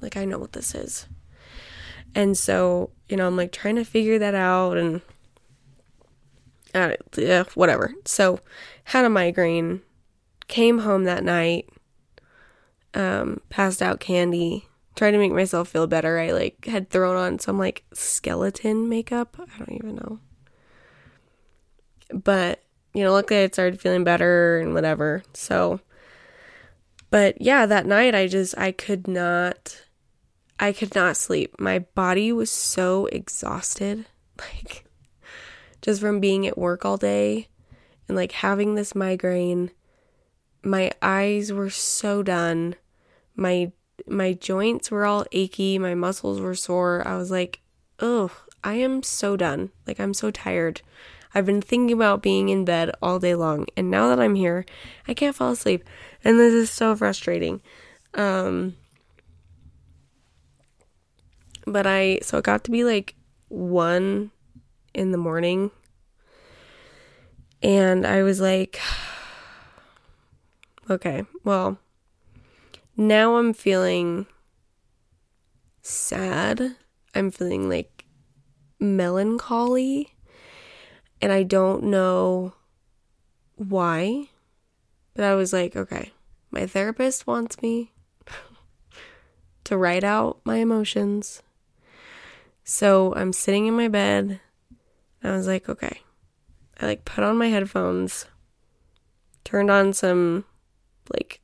Like, 0.00 0.16
I 0.16 0.24
know 0.24 0.38
what 0.38 0.52
this 0.52 0.74
is. 0.74 1.06
And 2.14 2.36
so, 2.36 2.90
you 3.08 3.16
know, 3.16 3.26
I'm 3.26 3.36
like 3.36 3.52
trying 3.52 3.76
to 3.76 3.84
figure 3.84 4.18
that 4.18 4.34
out 4.34 4.76
and 4.76 5.00
uh, 6.74 6.94
yeah, 7.16 7.44
whatever. 7.54 7.94
So, 8.04 8.40
had 8.84 9.04
a 9.04 9.10
migraine, 9.10 9.82
came 10.48 10.80
home 10.80 11.04
that 11.04 11.24
night, 11.24 11.68
um, 12.94 13.40
passed 13.48 13.82
out 13.82 14.00
candy, 14.00 14.68
tried 14.96 15.12
to 15.12 15.18
make 15.18 15.32
myself 15.32 15.68
feel 15.68 15.86
better. 15.86 16.18
I 16.18 16.30
like 16.30 16.64
had 16.66 16.90
thrown 16.90 17.16
on 17.16 17.38
some 17.38 17.58
like 17.58 17.84
skeleton 17.92 18.88
makeup. 18.88 19.36
I 19.38 19.58
don't 19.58 19.72
even 19.72 19.96
know. 19.96 20.18
But, 22.12 22.62
you 22.92 23.04
know, 23.04 23.12
luckily 23.12 23.40
I 23.40 23.48
started 23.48 23.80
feeling 23.80 24.04
better 24.04 24.58
and 24.58 24.74
whatever. 24.74 25.22
So, 25.32 25.80
but 27.10 27.40
yeah, 27.40 27.66
that 27.66 27.86
night 27.86 28.14
I 28.14 28.26
just, 28.26 28.58
I 28.58 28.72
could 28.72 29.06
not, 29.06 29.82
I 30.60 30.72
could 30.72 30.94
not 30.94 31.16
sleep. 31.16 31.58
My 31.58 31.80
body 31.80 32.30
was 32.32 32.50
so 32.50 33.06
exhausted. 33.06 34.06
Like, 34.54 34.86
just 35.82 36.00
from 36.00 36.18
being 36.18 36.46
at 36.46 36.56
work 36.56 36.86
all 36.86 36.96
day 36.96 37.48
and 38.08 38.16
like 38.16 38.32
having 38.32 38.74
this 38.74 38.94
migraine. 38.94 39.70
My 40.64 40.90
eyes 41.00 41.52
were 41.52 41.70
so 41.70 42.22
done. 42.22 42.74
My 43.36 43.70
my 44.06 44.32
joints 44.32 44.90
were 44.90 45.04
all 45.04 45.26
achy, 45.30 45.78
my 45.78 45.94
muscles 45.94 46.40
were 46.40 46.54
sore. 46.54 47.06
I 47.06 47.16
was 47.18 47.30
like, 47.30 47.60
"Oh, 48.00 48.30
I 48.64 48.74
am 48.74 49.02
so 49.02 49.36
done. 49.36 49.70
Like 49.86 50.00
I'm 50.00 50.14
so 50.14 50.30
tired. 50.30 50.82
I've 51.34 51.46
been 51.46 51.62
thinking 51.62 51.92
about 51.94 52.22
being 52.22 52.48
in 52.48 52.64
bed 52.64 52.90
all 53.00 53.18
day 53.18 53.34
long, 53.34 53.66
and 53.76 53.90
now 53.90 54.08
that 54.08 54.18
I'm 54.18 54.34
here, 54.34 54.64
I 55.06 55.14
can't 55.14 55.36
fall 55.36 55.52
asleep. 55.52 55.84
And 56.24 56.38
this 56.38 56.52
is 56.52 56.70
so 56.70 56.96
frustrating." 56.96 57.60
Um 58.14 58.74
but 61.66 61.86
I 61.86 62.18
so 62.22 62.38
it 62.38 62.44
got 62.44 62.64
to 62.64 62.70
be 62.70 62.84
like 62.84 63.14
1 63.48 64.30
in 64.94 65.12
the 65.12 65.18
morning. 65.18 65.70
And 67.62 68.06
I 68.06 68.22
was 68.22 68.40
like, 68.40 68.80
okay, 70.90 71.24
well, 71.44 71.78
now 72.96 73.36
I'm 73.36 73.52
feeling 73.52 74.26
sad. 75.82 76.76
I'm 77.14 77.30
feeling 77.30 77.68
like 77.68 78.04
melancholy. 78.78 80.14
And 81.20 81.32
I 81.32 81.42
don't 81.42 81.84
know 81.84 82.54
why. 83.56 84.28
But 85.14 85.24
I 85.24 85.34
was 85.34 85.52
like, 85.52 85.76
okay, 85.76 86.12
my 86.50 86.66
therapist 86.66 87.26
wants 87.26 87.60
me 87.60 87.92
to 89.64 89.76
write 89.76 90.04
out 90.04 90.40
my 90.44 90.56
emotions. 90.56 91.42
So 92.72 93.12
I'm 93.16 93.32
sitting 93.32 93.66
in 93.66 93.74
my 93.74 93.88
bed 93.88 94.38
I 95.24 95.32
was 95.32 95.48
like, 95.48 95.68
okay. 95.68 96.02
I 96.80 96.86
like 96.86 97.04
put 97.04 97.24
on 97.24 97.36
my 97.36 97.48
headphones, 97.48 98.26
turned 99.42 99.72
on 99.72 99.92
some 99.92 100.44
like 101.12 101.40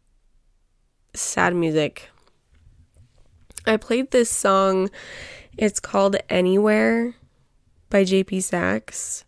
sad 1.14 1.52
music. 1.56 2.10
I 3.66 3.76
played 3.76 4.12
this 4.12 4.30
song. 4.30 4.88
It's 5.58 5.80
called 5.80 6.14
Anywhere 6.30 7.16
by 7.90 8.04
JP 8.04 8.40
Saxe. 8.44 9.24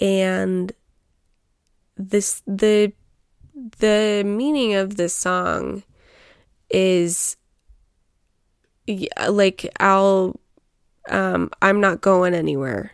And 0.00 0.72
this 1.96 2.42
the 2.48 2.92
the 3.78 4.24
meaning 4.26 4.74
of 4.74 4.96
this 4.96 5.14
song 5.14 5.84
is 6.68 7.36
like 9.28 9.70
I'll 9.78 10.40
um 11.08 11.50
I'm 11.62 11.80
not 11.80 12.00
going 12.00 12.34
anywhere 12.34 12.92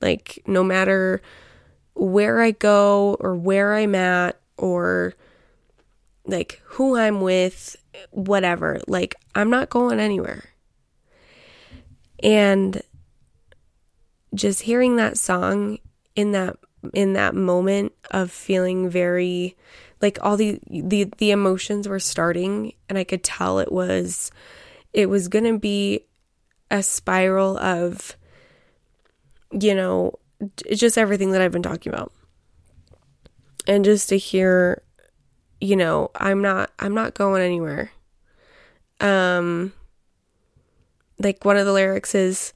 like, 0.00 0.42
no 0.46 0.64
matter 0.64 1.20
where 1.94 2.40
I 2.40 2.52
go 2.52 3.16
or 3.20 3.36
where 3.36 3.74
I'm 3.74 3.94
at 3.94 4.40
or 4.56 5.14
like 6.24 6.60
who 6.64 6.96
I'm 6.96 7.20
with, 7.20 7.76
whatever, 8.10 8.80
like, 8.86 9.14
I'm 9.34 9.50
not 9.50 9.70
going 9.70 10.00
anywhere. 10.00 10.44
And 12.22 12.82
just 14.34 14.62
hearing 14.62 14.96
that 14.96 15.18
song 15.18 15.78
in 16.14 16.32
that 16.32 16.56
in 16.94 17.14
that 17.14 17.34
moment 17.34 17.92
of 18.10 18.30
feeling 18.30 18.88
very 18.88 19.56
like 20.00 20.18
all 20.22 20.36
the 20.36 20.60
the 20.66 21.10
the 21.18 21.30
emotions 21.30 21.88
were 21.88 21.98
starting 21.98 22.72
and 22.88 22.96
I 22.96 23.04
could 23.04 23.24
tell 23.24 23.58
it 23.58 23.72
was 23.72 24.30
it 24.92 25.08
was 25.08 25.28
going 25.28 25.44
to 25.44 25.58
be 25.58 26.04
a 26.70 26.82
spiral 26.82 27.58
of 27.58 28.16
you 29.52 29.74
know, 29.74 30.12
just 30.74 30.96
everything 30.96 31.32
that 31.32 31.42
I've 31.42 31.52
been 31.52 31.62
talking 31.62 31.92
about. 31.92 32.12
And 33.66 33.84
just 33.84 34.08
to 34.08 34.18
hear, 34.18 34.82
you 35.60 35.76
know, 35.76 36.10
I'm 36.14 36.42
not 36.42 36.70
I'm 36.78 36.94
not 36.94 37.14
going 37.14 37.42
anywhere. 37.42 37.90
Um 39.00 39.72
like 41.18 41.44
one 41.44 41.56
of 41.56 41.66
the 41.66 41.72
lyrics 41.72 42.14
is 42.14 42.52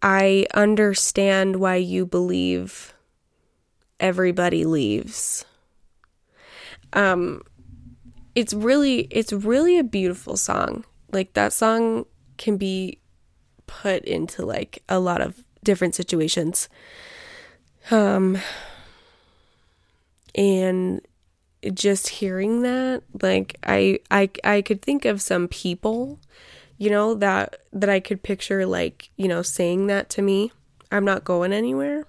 I 0.00 0.46
understand 0.54 1.56
why 1.56 1.76
you 1.76 2.06
believe 2.06 2.94
everybody 4.00 4.64
leaves. 4.64 5.44
Um 6.92 7.42
it's 8.34 8.54
really 8.54 9.00
it's 9.10 9.32
really 9.32 9.78
a 9.78 9.84
beautiful 9.84 10.36
song. 10.36 10.84
Like 11.12 11.34
that 11.34 11.52
song 11.52 12.06
can 12.36 12.56
be 12.56 13.00
put 13.68 14.04
into 14.04 14.44
like 14.44 14.82
a 14.88 14.98
lot 14.98 15.20
of 15.20 15.44
different 15.62 15.94
situations. 15.94 16.68
Um, 17.90 18.38
and 20.34 21.00
just 21.72 22.08
hearing 22.08 22.62
that, 22.62 23.02
like 23.22 23.56
I, 23.62 24.00
I, 24.10 24.30
I 24.42 24.62
could 24.62 24.82
think 24.82 25.04
of 25.04 25.22
some 25.22 25.46
people, 25.46 26.18
you 26.76 26.90
know, 26.90 27.14
that, 27.14 27.62
that 27.72 27.88
I 27.88 28.00
could 28.00 28.24
picture 28.24 28.66
like, 28.66 29.10
you 29.16 29.28
know, 29.28 29.42
saying 29.42 29.86
that 29.86 30.10
to 30.10 30.22
me. 30.22 30.50
I'm 30.90 31.04
not 31.04 31.24
going 31.24 31.52
anywhere. 31.52 32.06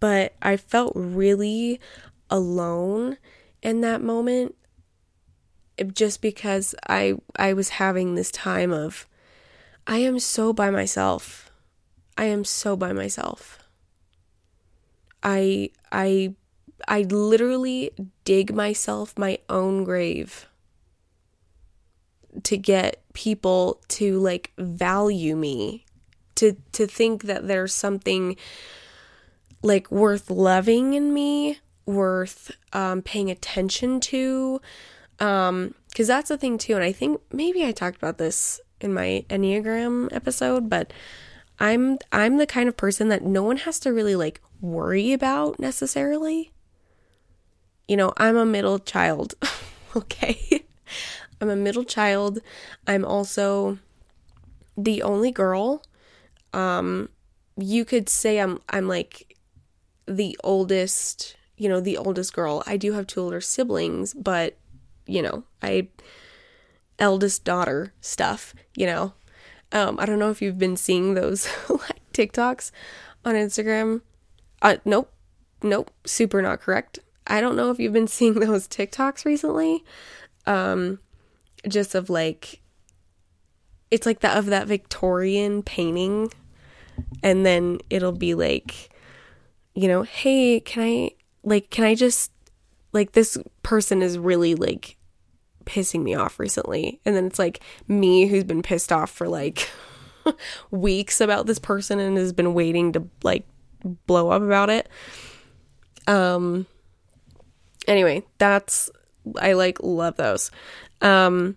But 0.00 0.34
I 0.42 0.56
felt 0.56 0.92
really 0.94 1.80
alone 2.30 3.18
in 3.62 3.80
that 3.82 4.00
moment 4.00 4.54
just 5.92 6.20
because 6.20 6.74
I 6.88 7.14
I 7.36 7.52
was 7.52 7.70
having 7.70 8.14
this 8.14 8.30
time 8.30 8.72
of 8.72 9.06
I 9.90 9.98
am 9.98 10.20
so 10.20 10.52
by 10.52 10.70
myself. 10.70 11.50
I 12.16 12.26
am 12.26 12.44
so 12.44 12.76
by 12.76 12.92
myself. 12.92 13.58
I 15.20 15.70
I 15.90 16.34
I 16.86 17.02
literally 17.02 17.90
dig 18.24 18.54
myself 18.54 19.18
my 19.18 19.38
own 19.48 19.82
grave 19.82 20.46
to 22.44 22.56
get 22.56 23.02
people 23.14 23.80
to 23.88 24.20
like 24.20 24.52
value 24.56 25.34
me 25.34 25.84
to 26.36 26.56
to 26.70 26.86
think 26.86 27.24
that 27.24 27.48
there's 27.48 27.74
something 27.74 28.36
like 29.60 29.90
worth 29.90 30.30
loving 30.30 30.94
in 30.94 31.12
me 31.12 31.58
worth 31.84 32.52
um, 32.72 33.02
paying 33.02 33.28
attention 33.28 33.98
to 33.98 34.60
um 35.18 35.74
because 35.88 36.06
that's 36.06 36.28
the 36.28 36.38
thing 36.38 36.56
too 36.56 36.74
and 36.74 36.84
i 36.84 36.92
think 36.92 37.20
maybe 37.32 37.64
i 37.64 37.72
talked 37.72 37.96
about 37.96 38.16
this 38.16 38.60
in 38.80 38.92
my 38.92 39.24
enneagram 39.28 40.08
episode 40.12 40.68
but 40.68 40.92
I'm 41.60 41.98
I'm 42.10 42.38
the 42.38 42.46
kind 42.46 42.68
of 42.68 42.76
person 42.76 43.08
that 43.10 43.22
no 43.22 43.42
one 43.42 43.58
has 43.58 43.78
to 43.80 43.92
really 43.92 44.16
like 44.16 44.40
worry 44.60 45.12
about 45.12 45.60
necessarily. 45.60 46.52
You 47.86 47.96
know, 47.96 48.12
I'm 48.16 48.36
a 48.36 48.46
middle 48.46 48.78
child. 48.78 49.34
okay. 49.96 50.64
I'm 51.40 51.50
a 51.50 51.56
middle 51.56 51.84
child. 51.84 52.38
I'm 52.86 53.04
also 53.04 53.78
the 54.76 55.02
only 55.02 55.30
girl. 55.30 55.82
Um 56.54 57.10
you 57.56 57.84
could 57.84 58.08
say 58.08 58.40
I'm 58.40 58.60
I'm 58.70 58.88
like 58.88 59.36
the 60.06 60.38
oldest, 60.42 61.36
you 61.58 61.68
know, 61.68 61.80
the 61.80 61.98
oldest 61.98 62.32
girl. 62.32 62.62
I 62.66 62.78
do 62.78 62.92
have 62.92 63.06
two 63.06 63.20
older 63.20 63.42
siblings, 63.42 64.14
but 64.14 64.56
you 65.06 65.20
know, 65.20 65.44
I 65.60 65.88
eldest 67.00 67.44
daughter 67.44 67.92
stuff, 68.00 68.54
you 68.76 68.86
know. 68.86 69.14
Um 69.72 69.98
I 69.98 70.06
don't 70.06 70.18
know 70.18 70.30
if 70.30 70.40
you've 70.40 70.58
been 70.58 70.76
seeing 70.76 71.14
those 71.14 71.48
like 71.68 72.12
TikToks 72.12 72.70
on 73.24 73.34
Instagram. 73.34 74.02
Uh 74.62 74.76
nope. 74.84 75.12
Nope, 75.62 75.90
super 76.06 76.40
not 76.40 76.60
correct. 76.60 77.00
I 77.26 77.40
don't 77.40 77.56
know 77.56 77.70
if 77.70 77.78
you've 77.80 77.92
been 77.92 78.06
seeing 78.18 78.34
those 78.34 78.68
TikToks 78.68 79.24
recently. 79.24 79.84
Um 80.46 81.00
just 81.68 81.94
of 81.94 82.08
like 82.08 82.60
it's 83.90 84.06
like 84.06 84.20
that 84.20 84.36
of 84.36 84.46
that 84.46 84.68
Victorian 84.68 85.62
painting 85.62 86.32
and 87.22 87.44
then 87.44 87.78
it'll 87.90 88.12
be 88.12 88.34
like 88.34 88.90
you 89.74 89.88
know, 89.88 90.02
hey, 90.02 90.60
can 90.60 90.82
I 90.82 91.10
like 91.42 91.70
can 91.70 91.84
I 91.84 91.94
just 91.94 92.32
like 92.92 93.12
this 93.12 93.38
person 93.62 94.02
is 94.02 94.18
really 94.18 94.54
like 94.54 94.96
pissing 95.70 96.02
me 96.02 96.14
off 96.14 96.40
recently. 96.40 97.00
And 97.04 97.14
then 97.14 97.26
it's 97.26 97.38
like 97.38 97.60
me 97.86 98.26
who's 98.26 98.44
been 98.44 98.62
pissed 98.62 98.90
off 98.90 99.10
for 99.10 99.28
like 99.28 99.70
weeks 100.72 101.20
about 101.20 101.46
this 101.46 101.60
person 101.60 102.00
and 102.00 102.16
has 102.16 102.32
been 102.32 102.54
waiting 102.54 102.92
to 102.92 103.06
like 103.22 103.46
blow 104.06 104.30
up 104.30 104.42
about 104.42 104.68
it. 104.68 104.88
Um 106.08 106.66
anyway, 107.86 108.24
that's 108.38 108.90
I 109.40 109.52
like 109.52 109.78
love 109.80 110.16
those. 110.16 110.50
Um 111.00 111.56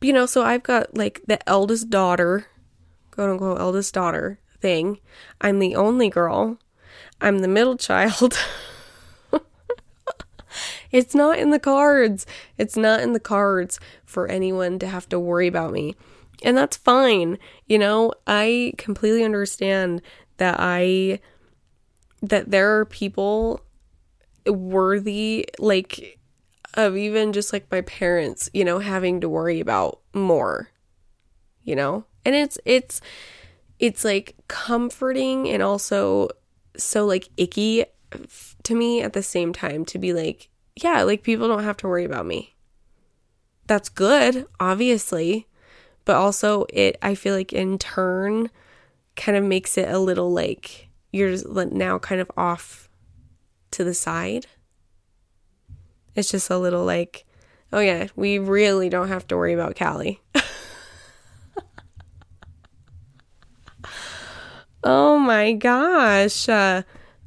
you 0.00 0.12
know, 0.12 0.26
so 0.26 0.42
I've 0.42 0.62
got 0.62 0.96
like 0.96 1.20
the 1.26 1.46
eldest 1.48 1.90
daughter, 1.90 2.46
quote 3.10 3.30
unquote 3.30 3.60
eldest 3.60 3.92
daughter 3.92 4.38
thing. 4.60 4.98
I'm 5.42 5.58
the 5.58 5.76
only 5.76 6.08
girl. 6.08 6.58
I'm 7.20 7.40
the 7.40 7.48
middle 7.48 7.76
child. 7.76 8.38
it's 10.94 11.12
not 11.12 11.40
in 11.40 11.50
the 11.50 11.58
cards. 11.58 12.24
It's 12.56 12.76
not 12.76 13.00
in 13.00 13.14
the 13.14 13.20
cards 13.20 13.80
for 14.04 14.28
anyone 14.28 14.78
to 14.78 14.86
have 14.86 15.08
to 15.08 15.18
worry 15.18 15.48
about 15.48 15.72
me. 15.72 15.96
And 16.44 16.56
that's 16.56 16.76
fine. 16.76 17.36
You 17.66 17.80
know, 17.80 18.12
I 18.28 18.74
completely 18.78 19.24
understand 19.24 20.02
that 20.36 20.54
I 20.60 21.18
that 22.22 22.52
there 22.52 22.78
are 22.78 22.84
people 22.84 23.60
worthy 24.46 25.48
like 25.58 26.20
of 26.74 26.96
even 26.96 27.32
just 27.32 27.52
like 27.52 27.68
my 27.72 27.80
parents, 27.80 28.48
you 28.54 28.64
know, 28.64 28.78
having 28.78 29.20
to 29.22 29.28
worry 29.28 29.58
about 29.58 29.98
more. 30.14 30.70
You 31.64 31.74
know? 31.74 32.04
And 32.24 32.36
it's 32.36 32.56
it's 32.64 33.00
it's 33.80 34.04
like 34.04 34.36
comforting 34.46 35.48
and 35.48 35.60
also 35.60 36.28
so 36.76 37.04
like 37.04 37.30
icky 37.36 37.84
to 38.62 38.74
me 38.76 39.02
at 39.02 39.12
the 39.12 39.24
same 39.24 39.52
time 39.52 39.84
to 39.86 39.98
be 39.98 40.12
like, 40.12 40.50
yeah, 40.76 41.02
like 41.02 41.22
people 41.22 41.48
don't 41.48 41.64
have 41.64 41.76
to 41.78 41.88
worry 41.88 42.04
about 42.04 42.26
me. 42.26 42.54
That's 43.66 43.88
good, 43.88 44.46
obviously, 44.60 45.46
but 46.04 46.16
also 46.16 46.66
it 46.70 46.96
I 47.00 47.14
feel 47.14 47.34
like 47.34 47.52
in 47.52 47.78
turn 47.78 48.50
kind 49.16 49.38
of 49.38 49.44
makes 49.44 49.78
it 49.78 49.88
a 49.88 49.98
little 49.98 50.32
like 50.32 50.88
you're 51.12 51.36
now 51.70 51.98
kind 51.98 52.20
of 52.20 52.30
off 52.36 52.88
to 53.70 53.84
the 53.84 53.94
side. 53.94 54.46
It's 56.14 56.30
just 56.30 56.50
a 56.50 56.58
little 56.58 56.84
like, 56.84 57.24
oh 57.72 57.80
yeah, 57.80 58.08
we 58.16 58.38
really 58.38 58.88
don't 58.88 59.08
have 59.08 59.26
to 59.28 59.36
worry 59.36 59.52
about 59.52 59.78
Callie. 59.78 60.20
oh 64.84 65.18
my 65.18 65.52
gosh. 65.52 66.48
Uh, 66.48 66.82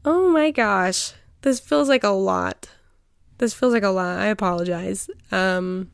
oh 0.05 0.29
my 0.29 0.51
gosh. 0.51 1.13
This 1.41 1.59
feels 1.59 1.89
like 1.89 2.03
a 2.03 2.09
lot. 2.09 2.69
This 3.37 3.53
feels 3.53 3.73
like 3.73 3.83
a 3.83 3.89
lot. 3.89 4.19
I 4.19 4.27
apologize. 4.27 5.09
Um 5.31 5.91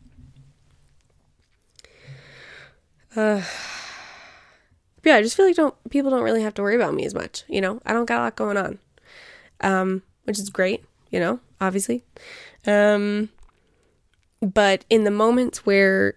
uh 3.16 3.42
yeah, 5.04 5.16
I 5.18 5.22
just 5.22 5.36
feel 5.36 5.46
like 5.46 5.56
don't 5.56 5.76
people 5.90 6.12
don't 6.12 6.24
really 6.24 6.42
have 6.44 6.54
to 6.56 6.62
worry 6.62 6.76
about 6.76 6.94
me 6.94 7.06
as 7.06 7.14
much, 7.14 7.44
you 7.48 7.62
know? 7.62 7.82
I 7.86 7.94
don't 7.94 8.06
got 8.06 8.20
a 8.20 8.24
lot 8.24 8.36
going 8.36 8.58
on. 8.58 8.80
Um, 9.62 10.04
which 10.24 10.40
is 10.40 10.50
great, 10.50 10.84
you 11.10 11.20
know, 11.20 11.40
obviously. 11.60 12.04
Um, 12.66 13.30
but 14.42 14.86
in 14.90 15.04
the 15.04 15.12
moments 15.12 15.66
where, 15.66 16.16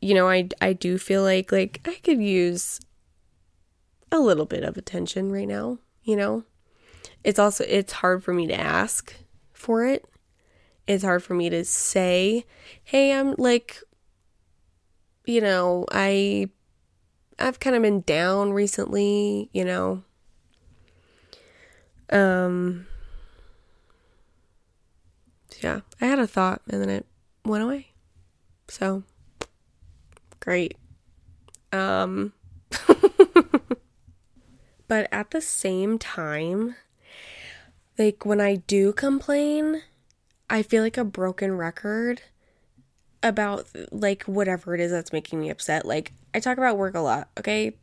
you 0.00 0.14
know, 0.14 0.28
I, 0.28 0.48
I 0.60 0.72
do 0.72 0.98
feel 0.98 1.22
like, 1.22 1.52
like, 1.52 1.80
I 1.84 1.94
could 2.02 2.20
use 2.20 2.80
a 4.10 4.18
little 4.18 4.46
bit 4.46 4.64
of 4.64 4.76
attention 4.76 5.30
right 5.30 5.46
now, 5.46 5.78
you 6.02 6.16
know? 6.16 6.44
It's 7.24 7.38
also, 7.38 7.64
it's 7.68 7.92
hard 7.94 8.24
for 8.24 8.32
me 8.32 8.46
to 8.46 8.58
ask 8.58 9.14
for 9.52 9.84
it. 9.84 10.04
It's 10.88 11.04
hard 11.04 11.22
for 11.22 11.34
me 11.34 11.50
to 11.50 11.64
say, 11.66 12.46
hey, 12.82 13.12
I'm 13.12 13.34
like, 13.36 13.78
you 15.26 15.42
know, 15.42 15.84
I, 15.92 16.48
I've 17.38 17.60
kind 17.60 17.76
of 17.76 17.82
been 17.82 18.00
down 18.00 18.54
recently, 18.54 19.50
you 19.52 19.66
know. 19.66 20.02
Um, 22.10 22.86
yeah, 25.60 25.80
I 26.00 26.06
had 26.06 26.18
a 26.18 26.26
thought 26.26 26.62
and 26.70 26.80
then 26.80 26.88
it 26.88 27.06
went 27.44 27.64
away. 27.64 27.88
So 28.68 29.02
great. 30.40 30.78
Um 31.70 32.32
but 34.88 35.06
at 35.12 35.32
the 35.32 35.42
same 35.42 35.98
time, 35.98 36.76
like 37.98 38.24
when 38.24 38.40
I 38.40 38.56
do 38.56 38.94
complain, 38.94 39.82
I 40.50 40.62
feel 40.62 40.82
like 40.82 40.96
a 40.96 41.04
broken 41.04 41.56
record 41.56 42.22
about 43.22 43.66
like 43.90 44.24
whatever 44.24 44.74
it 44.74 44.80
is 44.80 44.90
that's 44.90 45.12
making 45.12 45.40
me 45.40 45.50
upset. 45.50 45.84
Like 45.84 46.12
I 46.34 46.40
talk 46.40 46.58
about 46.58 46.76
work 46.76 46.94
a 46.94 47.00
lot, 47.00 47.28
okay? 47.38 47.76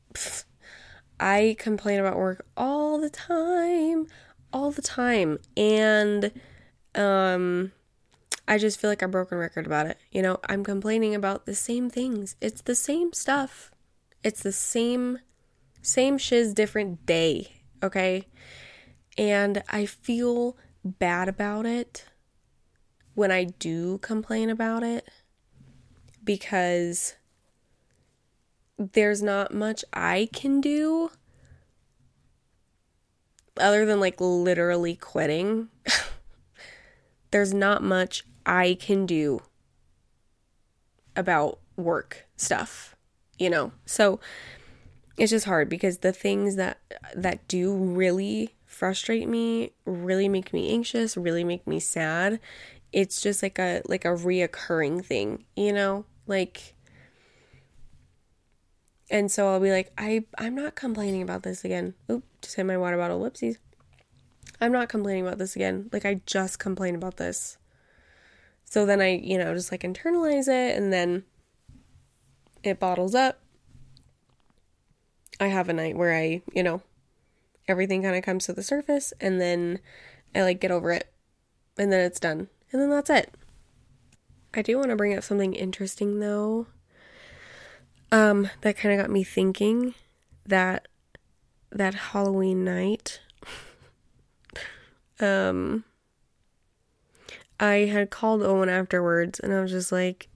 I 1.19 1.55
complain 1.59 1.99
about 1.99 2.17
work 2.17 2.45
all 2.57 2.99
the 2.99 3.09
time, 3.09 4.07
all 4.51 4.71
the 4.71 4.81
time. 4.81 5.39
And 5.55 6.31
um 6.95 7.71
I 8.47 8.57
just 8.57 8.79
feel 8.79 8.89
like 8.89 9.01
a 9.01 9.07
broken 9.07 9.37
record 9.37 9.65
about 9.65 9.87
it. 9.87 9.97
You 10.11 10.21
know, 10.21 10.39
I'm 10.47 10.63
complaining 10.63 11.15
about 11.15 11.45
the 11.45 11.55
same 11.55 11.89
things. 11.89 12.35
It's 12.41 12.61
the 12.61 12.75
same 12.75 13.11
stuff. 13.13 13.71
It's 14.23 14.41
the 14.41 14.51
same 14.51 15.19
same 15.81 16.17
shiz 16.17 16.53
different 16.53 17.05
day, 17.05 17.61
okay? 17.83 18.27
And 19.17 19.63
I 19.69 19.85
feel 19.85 20.57
bad 20.83 21.27
about 21.29 21.65
it 21.65 22.05
when 23.15 23.31
I 23.31 23.45
do 23.45 23.97
complain 23.99 24.49
about 24.49 24.83
it 24.83 25.09
because 26.23 27.15
there's 28.77 29.23
not 29.23 29.53
much 29.53 29.83
I 29.93 30.29
can 30.33 30.61
do 30.61 31.11
other 33.57 33.85
than 33.85 33.99
like 33.99 34.19
literally 34.19 34.95
quitting. 34.95 35.69
there's 37.31 37.53
not 37.53 37.81
much 37.81 38.23
I 38.45 38.77
can 38.79 39.05
do 39.05 39.41
about 41.15 41.59
work 41.77 42.27
stuff, 42.35 42.95
you 43.39 43.49
know? 43.49 43.71
So 43.85 44.19
it's 45.17 45.31
just 45.31 45.45
hard 45.45 45.69
because 45.69 45.99
the 45.99 46.11
things 46.11 46.57
that 46.57 46.79
that 47.15 47.47
do 47.47 47.73
really 47.73 48.55
frustrate 48.65 49.29
me, 49.29 49.71
really 49.85 50.27
make 50.27 50.51
me 50.51 50.71
anxious, 50.71 51.15
really 51.15 51.45
make 51.45 51.65
me 51.65 51.79
sad, 51.79 52.39
it's 52.95 53.21
just 53.21 53.43
like 53.43 53.59
a 53.59 53.81
like 53.87 54.05
a 54.05 54.15
reoccurring 54.15 55.05
thing, 55.05 55.43
you 55.55 55.73
know? 55.73 56.05
Like 56.25 56.73
and 59.11 59.29
so 59.29 59.49
I'll 59.49 59.59
be 59.59 59.69
like, 59.69 59.91
I 59.97 60.23
I'm 60.37 60.55
not 60.55 60.75
complaining 60.75 61.21
about 61.21 61.43
this 61.43 61.65
again. 61.65 61.93
Oop, 62.09 62.23
just 62.41 62.55
hit 62.55 62.65
my 62.65 62.77
water 62.77 62.97
bottle. 62.97 63.19
Whoopsies. 63.19 63.57
I'm 64.61 64.71
not 64.71 64.87
complaining 64.87 65.27
about 65.27 65.37
this 65.37 65.57
again. 65.57 65.89
Like, 65.91 66.05
I 66.05 66.21
just 66.25 66.59
complained 66.59 66.95
about 66.95 67.17
this. 67.17 67.57
So 68.63 68.85
then 68.85 69.01
I, 69.01 69.17
you 69.17 69.37
know, 69.37 69.53
just 69.53 69.71
like 69.71 69.81
internalize 69.81 70.47
it 70.47 70.77
and 70.77 70.93
then 70.93 71.23
it 72.63 72.79
bottles 72.79 73.13
up. 73.13 73.41
I 75.39 75.47
have 75.47 75.67
a 75.67 75.73
night 75.73 75.97
where 75.97 76.15
I, 76.15 76.41
you 76.53 76.63
know, 76.63 76.81
everything 77.67 78.03
kind 78.03 78.15
of 78.15 78.23
comes 78.23 78.45
to 78.45 78.53
the 78.53 78.63
surface 78.63 79.11
and 79.19 79.41
then 79.41 79.79
I 80.33 80.43
like 80.43 80.61
get 80.61 80.71
over 80.71 80.91
it 80.91 81.11
and 81.77 81.91
then 81.91 81.99
it's 82.05 82.19
done. 82.19 82.47
And 82.75 82.81
then 82.81 82.89
that's 82.89 83.09
it. 83.09 83.33
I 84.53 84.61
do 84.61 84.77
want 84.77 84.89
to 84.89 84.97
bring 84.97 85.17
up 85.17 85.23
something 85.23 85.53
interesting 85.53 86.19
though. 86.19 86.67
Um 88.11 88.49
that 88.63 88.75
kind 88.75 88.93
of 88.93 89.01
got 89.01 89.09
me 89.09 89.23
thinking 89.23 89.95
that 90.45 90.89
that 91.71 91.93
Halloween 91.93 92.65
night 92.65 93.21
um 95.21 95.85
I 97.61 97.85
had 97.85 98.09
called 98.09 98.43
Owen 98.43 98.67
afterwards 98.67 99.39
and 99.39 99.53
I 99.53 99.61
was 99.61 99.71
just 99.71 99.93
like 99.93 100.27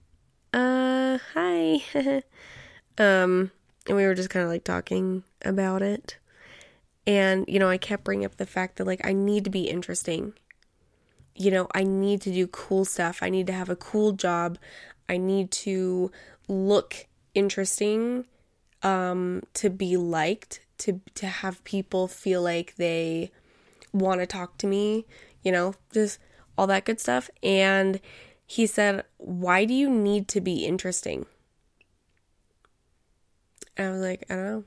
uh, 0.54 1.18
hi. 1.34 1.82
um, 2.96 3.50
and 3.86 3.96
we 3.98 4.06
were 4.06 4.14
just 4.14 4.30
kind 4.30 4.44
of 4.44 4.50
like 4.50 4.64
talking 4.64 5.24
about 5.42 5.82
it. 5.82 6.16
And, 7.06 7.44
you 7.48 7.58
know, 7.58 7.68
I 7.68 7.76
kept 7.76 8.04
bringing 8.04 8.24
up 8.24 8.38
the 8.38 8.46
fact 8.46 8.76
that 8.76 8.86
like 8.86 9.06
I 9.06 9.12
need 9.12 9.44
to 9.44 9.50
be 9.50 9.68
interesting. 9.68 10.32
You 11.40 11.50
know, 11.50 11.68
I 11.74 11.84
need 11.84 12.20
to 12.22 12.30
do 12.30 12.46
cool 12.46 12.84
stuff. 12.84 13.22
I 13.22 13.30
need 13.30 13.46
to 13.46 13.54
have 13.54 13.70
a 13.70 13.76
cool 13.90 14.12
job. 14.12 14.58
I 15.08 15.16
need 15.16 15.50
to 15.66 16.10
look 16.48 17.06
interesting 17.34 18.26
um 18.82 19.42
to 19.54 19.70
be 19.70 19.96
liked, 19.96 20.60
to 20.78 21.00
to 21.14 21.26
have 21.26 21.64
people 21.64 22.08
feel 22.08 22.42
like 22.42 22.76
they 22.76 23.30
want 23.92 24.20
to 24.20 24.26
talk 24.26 24.58
to 24.58 24.66
me, 24.66 25.06
you 25.42 25.50
know, 25.50 25.72
just 25.94 26.18
all 26.58 26.66
that 26.66 26.84
good 26.84 27.00
stuff. 27.00 27.30
And 27.42 28.00
he 28.46 28.66
said, 28.66 29.04
"Why 29.16 29.64
do 29.64 29.72
you 29.72 29.88
need 29.88 30.28
to 30.28 30.42
be 30.42 30.66
interesting?" 30.66 31.24
And 33.78 33.86
I 33.88 33.90
was 33.92 34.02
like, 34.02 34.24
"I 34.28 34.34
don't 34.34 34.44
know." 34.44 34.64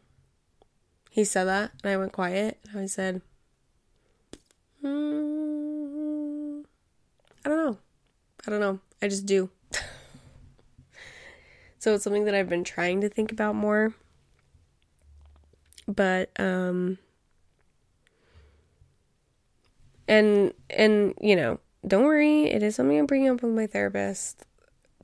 He 1.12 1.24
said 1.24 1.44
that, 1.46 1.72
and 1.84 1.92
I 1.92 1.98
went 1.98 2.14
quiet. 2.14 2.58
And 2.72 2.80
I 2.80 2.88
said, 2.88 3.22
mm, 4.84 5.63
I 7.46 7.50
don't 7.50 7.66
know. 7.66 7.78
I 8.48 8.52
don't 8.52 8.60
know. 8.60 8.80
I 9.02 9.08
just 9.08 9.26
do. 9.26 9.50
so 11.80 11.94
it's 11.94 12.04
something 12.04 12.26
that 12.26 12.36
I've 12.36 12.50
been 12.50 12.64
trying 12.64 13.02
to 13.02 13.10
think 13.10 13.32
about 13.32 13.56
more. 13.56 13.94
But, 15.88 16.30
um, 16.40 16.98
and, 20.08 20.54
and, 20.70 21.14
you 21.20 21.36
know, 21.36 21.60
don't 21.86 22.06
worry. 22.06 22.46
It 22.46 22.64
is 22.64 22.76
something 22.76 22.98
I'm 22.98 23.06
bringing 23.06 23.30
up 23.30 23.44
with 23.44 23.54
my 23.54 23.68
therapist. 23.68 24.46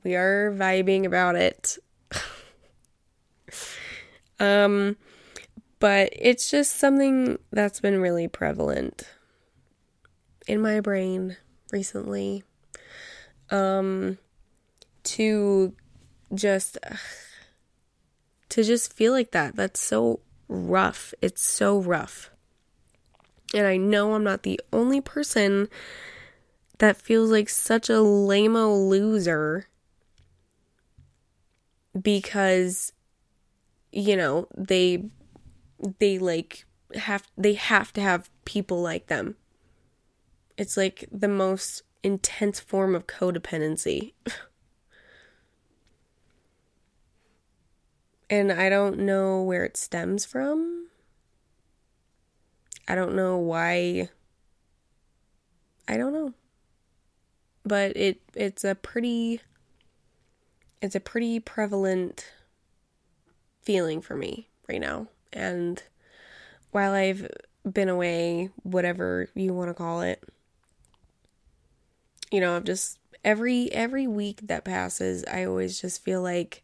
We 0.02 0.14
are 0.14 0.54
vibing 0.56 1.04
about 1.04 1.36
it. 1.36 1.76
um, 4.40 4.96
but 5.78 6.10
it's 6.16 6.50
just 6.50 6.76
something 6.76 7.38
that's 7.52 7.80
been 7.80 8.00
really 8.00 8.28
prevalent 8.28 9.06
in 10.46 10.62
my 10.62 10.80
brain 10.80 11.36
recently. 11.72 12.44
Um, 13.50 14.18
to 15.02 15.74
just 16.34 16.78
to 18.50 18.62
just 18.62 18.92
feel 18.92 19.12
like 19.12 19.32
that. 19.32 19.56
That's 19.56 19.80
so 19.80 20.20
rough. 20.48 21.14
It's 21.20 21.42
so 21.42 21.80
rough. 21.80 22.30
And 23.54 23.66
I 23.66 23.76
know 23.76 24.14
I'm 24.14 24.24
not 24.24 24.44
the 24.44 24.60
only 24.72 25.00
person 25.00 25.68
that 26.78 26.96
feels 26.96 27.30
like 27.30 27.48
such 27.48 27.90
a 27.90 28.00
lame 28.00 28.56
loser 28.56 29.66
because 32.00 32.92
you 33.92 34.16
know, 34.16 34.46
they 34.56 35.04
they 35.98 36.18
like 36.18 36.64
have 36.94 37.26
they 37.36 37.54
have 37.54 37.92
to 37.94 38.00
have 38.00 38.30
people 38.44 38.80
like 38.80 39.06
them. 39.06 39.36
It's 40.60 40.76
like 40.76 41.08
the 41.10 41.26
most 41.26 41.84
intense 42.02 42.60
form 42.60 42.94
of 42.94 43.06
codependency. 43.06 44.12
and 48.30 48.52
I 48.52 48.68
don't 48.68 48.98
know 48.98 49.42
where 49.42 49.64
it 49.64 49.78
stems 49.78 50.26
from. 50.26 50.88
I 52.86 52.94
don't 52.94 53.14
know 53.14 53.38
why 53.38 54.10
I 55.88 55.96
don't 55.96 56.12
know. 56.12 56.34
But 57.64 57.96
it 57.96 58.20
it's 58.34 58.62
a 58.62 58.74
pretty 58.74 59.40
it's 60.82 60.94
a 60.94 61.00
pretty 61.00 61.40
prevalent 61.40 62.34
feeling 63.62 64.02
for 64.02 64.14
me 64.14 64.50
right 64.68 64.80
now. 64.80 65.06
And 65.32 65.82
while 66.70 66.92
I've 66.92 67.30
been 67.64 67.88
away, 67.88 68.50
whatever 68.62 69.30
you 69.34 69.54
want 69.54 69.70
to 69.70 69.74
call 69.74 70.02
it, 70.02 70.22
you 72.30 72.40
know, 72.40 72.56
I've 72.56 72.64
just 72.64 72.98
every 73.24 73.72
every 73.72 74.06
week 74.06 74.40
that 74.44 74.64
passes, 74.64 75.24
I 75.26 75.44
always 75.44 75.80
just 75.80 76.02
feel 76.02 76.22
like 76.22 76.62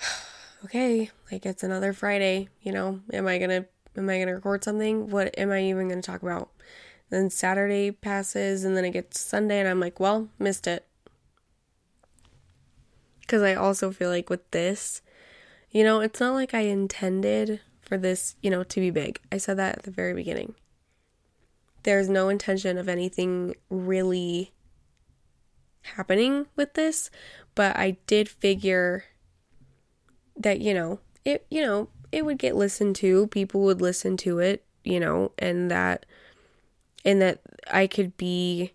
okay, 0.64 1.10
like 1.30 1.46
it's 1.46 1.62
another 1.62 1.92
Friday, 1.92 2.48
you 2.62 2.72
know, 2.72 3.00
am 3.12 3.26
I 3.26 3.38
going 3.38 3.50
to 3.50 3.66
am 3.96 4.08
I 4.08 4.16
going 4.16 4.28
to 4.28 4.34
record 4.34 4.64
something? 4.64 5.10
What 5.10 5.36
am 5.38 5.50
I 5.50 5.62
even 5.64 5.88
going 5.88 6.00
to 6.00 6.06
talk 6.06 6.22
about? 6.22 6.50
Then 7.10 7.30
Saturday 7.30 7.90
passes 7.90 8.64
and 8.64 8.76
then 8.76 8.84
it 8.84 8.90
gets 8.90 9.20
Sunday 9.20 9.60
and 9.60 9.68
I'm 9.68 9.80
like, 9.80 9.98
well, 9.98 10.28
missed 10.38 10.66
it. 10.66 10.86
Cuz 13.26 13.42
I 13.42 13.54
also 13.54 13.90
feel 13.90 14.10
like 14.10 14.30
with 14.30 14.50
this, 14.50 15.02
you 15.70 15.84
know, 15.84 16.00
it's 16.00 16.20
not 16.20 16.34
like 16.34 16.54
I 16.54 16.60
intended 16.60 17.60
for 17.82 17.98
this, 17.98 18.36
you 18.42 18.50
know, 18.50 18.62
to 18.64 18.80
be 18.80 18.90
big. 18.90 19.20
I 19.32 19.38
said 19.38 19.56
that 19.58 19.78
at 19.78 19.82
the 19.84 19.90
very 19.90 20.14
beginning. 20.14 20.54
There's 21.88 22.10
no 22.10 22.28
intention 22.28 22.76
of 22.76 22.86
anything 22.86 23.54
really 23.70 24.52
happening 25.80 26.44
with 26.54 26.74
this, 26.74 27.08
but 27.54 27.78
I 27.78 27.96
did 28.06 28.28
figure 28.28 29.04
that, 30.36 30.60
you 30.60 30.74
know, 30.74 31.00
it, 31.24 31.46
you 31.50 31.62
know, 31.62 31.88
it 32.12 32.26
would 32.26 32.36
get 32.36 32.54
listened 32.54 32.94
to, 32.96 33.28
people 33.28 33.62
would 33.62 33.80
listen 33.80 34.18
to 34.18 34.38
it, 34.38 34.66
you 34.84 35.00
know, 35.00 35.32
and 35.38 35.70
that 35.70 36.04
and 37.06 37.22
that 37.22 37.40
I 37.72 37.86
could 37.86 38.18
be 38.18 38.74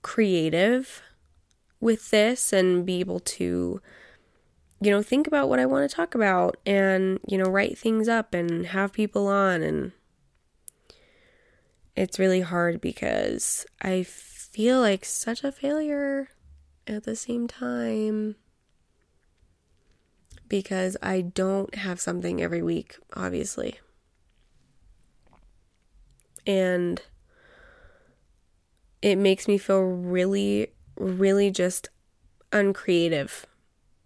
creative 0.00 1.02
with 1.80 2.10
this 2.12 2.50
and 2.50 2.86
be 2.86 3.00
able 3.00 3.20
to 3.20 3.82
you 4.80 4.90
know, 4.90 5.02
think 5.02 5.26
about 5.26 5.50
what 5.50 5.58
I 5.58 5.66
want 5.66 5.86
to 5.90 5.94
talk 5.94 6.14
about 6.14 6.56
and, 6.64 7.20
you 7.28 7.36
know, 7.36 7.50
write 7.50 7.76
things 7.76 8.08
up 8.08 8.32
and 8.32 8.68
have 8.68 8.94
people 8.94 9.26
on. 9.26 9.62
And 9.62 9.92
it's 11.96 12.18
really 12.18 12.42
hard 12.42 12.80
because 12.80 13.66
I 13.80 14.02
feel 14.02 14.80
like 14.80 15.04
such 15.04 15.42
a 15.42 15.52
failure 15.52 16.28
at 16.86 17.04
the 17.04 17.16
same 17.16 17.48
time 17.48 18.36
because 20.48 20.96
I 21.02 21.22
don't 21.22 21.74
have 21.74 22.00
something 22.00 22.40
every 22.40 22.62
week, 22.62 22.96
obviously. 23.14 23.80
And 26.46 27.02
it 29.02 29.16
makes 29.16 29.48
me 29.48 29.58
feel 29.58 29.80
really, 29.80 30.68
really 30.96 31.50
just 31.50 31.88
uncreative 32.52 33.46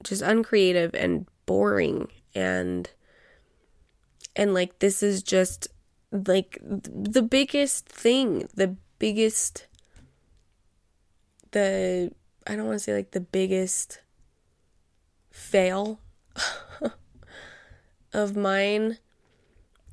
just 0.02 0.22
uncreative 0.22 0.94
and 0.94 1.26
boring 1.46 2.08
and 2.34 2.90
and 4.36 4.54
like 4.54 4.78
this 4.78 5.02
is 5.02 5.22
just 5.22 5.68
like 6.12 6.58
the 6.62 7.22
biggest 7.22 7.88
thing 7.88 8.48
the 8.54 8.76
biggest 8.98 9.66
the 11.52 12.10
i 12.46 12.56
don't 12.56 12.66
want 12.66 12.76
to 12.76 12.84
say 12.84 12.94
like 12.94 13.12
the 13.12 13.20
biggest 13.20 14.00
fail 15.30 16.00
of 18.12 18.36
mine 18.36 18.98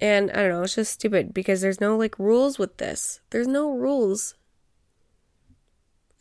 and 0.02 0.32
i 0.32 0.36
don't 0.36 0.50
know 0.50 0.64
it's 0.64 0.76
just 0.76 0.94
stupid 0.94 1.34
because 1.34 1.62
there's 1.62 1.82
no 1.82 1.96
like 1.96 2.18
rules 2.18 2.58
with 2.58 2.78
this 2.78 3.22
there's 3.30 3.48
no 3.48 3.72
rules 3.72 4.36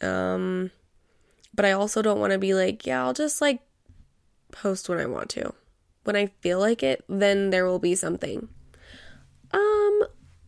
um 0.02 0.70
but 1.54 1.64
i 1.64 1.72
also 1.72 2.02
don't 2.02 2.20
want 2.20 2.32
to 2.32 2.38
be 2.38 2.52
like 2.52 2.86
yeah 2.86 3.02
i'll 3.02 3.14
just 3.14 3.40
like 3.40 3.60
post 4.50 4.88
when 4.88 4.98
I 4.98 5.06
want 5.06 5.30
to. 5.30 5.52
When 6.04 6.16
I 6.16 6.26
feel 6.40 6.58
like 6.58 6.82
it, 6.82 7.04
then 7.08 7.50
there 7.50 7.66
will 7.66 7.78
be 7.78 7.94
something. 7.94 8.48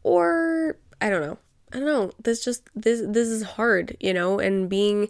Or 0.09 0.79
I 1.03 1.11
don't 1.11 1.21
know. 1.21 1.39
I 1.73 1.77
don't 1.77 1.87
know. 1.87 2.13
This 2.23 2.43
just 2.43 2.69
this 2.75 3.03
this 3.07 3.29
is 3.29 3.43
hard, 3.43 3.97
you 4.01 4.15
know, 4.15 4.39
and 4.39 4.69
being 4.71 5.09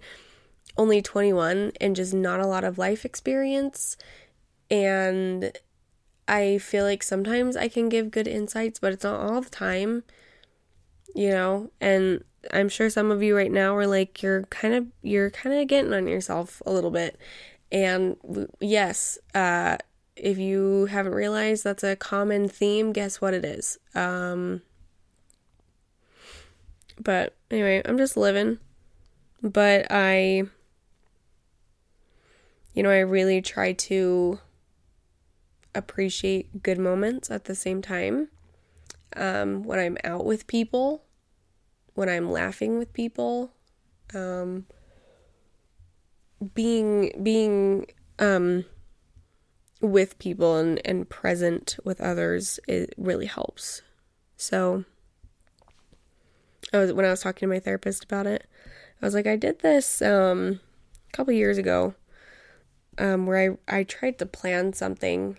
only 0.77 1.01
21 1.01 1.73
and 1.81 1.95
just 1.97 2.15
not 2.15 2.41
a 2.41 2.47
lot 2.47 2.65
of 2.65 2.79
life 2.79 3.05
experience 3.05 3.97
and 4.71 5.53
I 6.29 6.59
feel 6.59 6.85
like 6.85 7.03
sometimes 7.03 7.57
I 7.57 7.69
can 7.69 7.89
give 7.89 8.11
good 8.11 8.29
insights, 8.29 8.79
but 8.79 8.93
it's 8.93 9.03
not 9.03 9.19
all 9.19 9.41
the 9.41 9.51
time, 9.51 10.05
you 11.15 11.31
know, 11.31 11.71
and 11.81 12.23
I'm 12.53 12.69
sure 12.69 12.91
some 12.91 13.11
of 13.11 13.23
you 13.23 13.35
right 13.35 13.51
now 13.51 13.75
are 13.77 13.87
like 13.87 14.23
you're 14.23 14.43
kind 14.45 14.75
of 14.75 14.87
you're 15.03 15.31
kind 15.31 15.59
of 15.59 15.69
getting 15.69 15.93
on 15.93 16.07
yourself 16.09 16.61
a 16.67 16.73
little 16.73 16.91
bit 16.91 17.19
and 17.71 18.17
yes, 18.61 19.19
uh, 19.35 19.77
if 20.17 20.39
you 20.39 20.87
haven't 20.87 21.15
realized 21.15 21.65
that's 21.65 21.85
a 21.85 21.97
common 21.97 22.49
theme, 22.49 22.93
guess 22.93 23.21
what 23.21 23.35
it 23.35 23.45
is? 23.45 23.79
Um, 23.95 24.63
but 27.01 27.37
anyway, 27.51 27.83
I'm 27.85 27.99
just 27.99 28.17
living. 28.17 28.59
But 29.43 29.87
I, 29.91 30.45
you 32.75 32.83
know, 32.83 32.91
I 32.91 33.01
really 33.01 33.41
try 33.41 33.73
to 33.73 34.41
appreciate 35.75 36.63
good 36.63 36.79
moments 36.79 37.31
at 37.31 37.45
the 37.45 37.55
same 37.55 37.83
time. 37.83 38.29
Um, 39.17 39.63
when 39.63 39.79
I'm 39.79 39.97
out 40.05 40.25
with 40.25 40.47
people, 40.47 41.05
when 41.95 42.09
I'm 42.09 42.31
laughing 42.31 42.79
with 42.79 42.93
people, 42.93 43.53
um, 44.15 44.67
being 46.55 47.13
being 47.23 47.87
um 48.19 48.65
with 49.81 50.19
people 50.19 50.57
and 50.57 50.81
and 50.85 51.09
present 51.09 51.77
with 51.85 52.01
others 52.01 52.61
it 52.69 52.95
really 52.97 53.27
helps. 53.27 53.83
So 54.37 54.85
I 56.73 56.79
was 56.79 56.93
when 56.93 57.05
I 57.05 57.11
was 57.11 57.21
talking 57.21 57.49
to 57.49 57.55
my 57.55 57.61
therapist 57.61 58.05
about 58.05 58.27
it, 58.27 58.47
I 59.01 59.07
was 59.07 59.15
like 59.15 59.27
I 59.27 59.37
did 59.37 59.61
this 59.61 60.03
um 60.03 60.61
a 61.13 61.17
couple 61.17 61.33
years 61.33 61.59
ago 61.59 61.95
um 62.99 63.27
where 63.27 63.57
I 63.69 63.79
I 63.79 63.83
tried 63.85 64.19
to 64.19 64.27
plan 64.27 64.73
something 64.73 65.39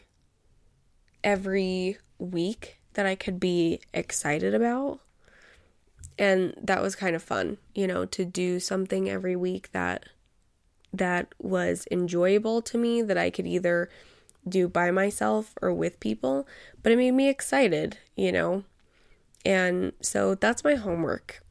every 1.23 1.97
week 2.17 2.79
that 2.93 3.05
I 3.05 3.15
could 3.15 3.39
be 3.39 3.81
excited 3.93 4.53
about. 4.53 4.99
And 6.17 6.53
that 6.61 6.81
was 6.81 6.95
kind 6.95 7.15
of 7.15 7.23
fun, 7.23 7.57
you 7.73 7.87
know, 7.87 8.05
to 8.05 8.25
do 8.25 8.59
something 8.59 9.09
every 9.09 9.35
week 9.35 9.71
that 9.71 10.05
that 10.91 11.33
was 11.39 11.87
enjoyable 11.91 12.61
to 12.63 12.77
me 12.77 13.01
that 13.01 13.17
I 13.17 13.29
could 13.29 13.47
either 13.47 13.89
do 14.47 14.67
by 14.67 14.91
myself 14.91 15.53
or 15.61 15.73
with 15.73 15.99
people, 15.99 16.47
but 16.81 16.91
it 16.91 16.97
made 16.97 17.11
me 17.11 17.29
excited, 17.29 17.97
you 18.15 18.31
know. 18.31 18.63
And 19.45 19.93
so 20.01 20.35
that's 20.35 20.63
my 20.63 20.75
homework. 20.75 21.43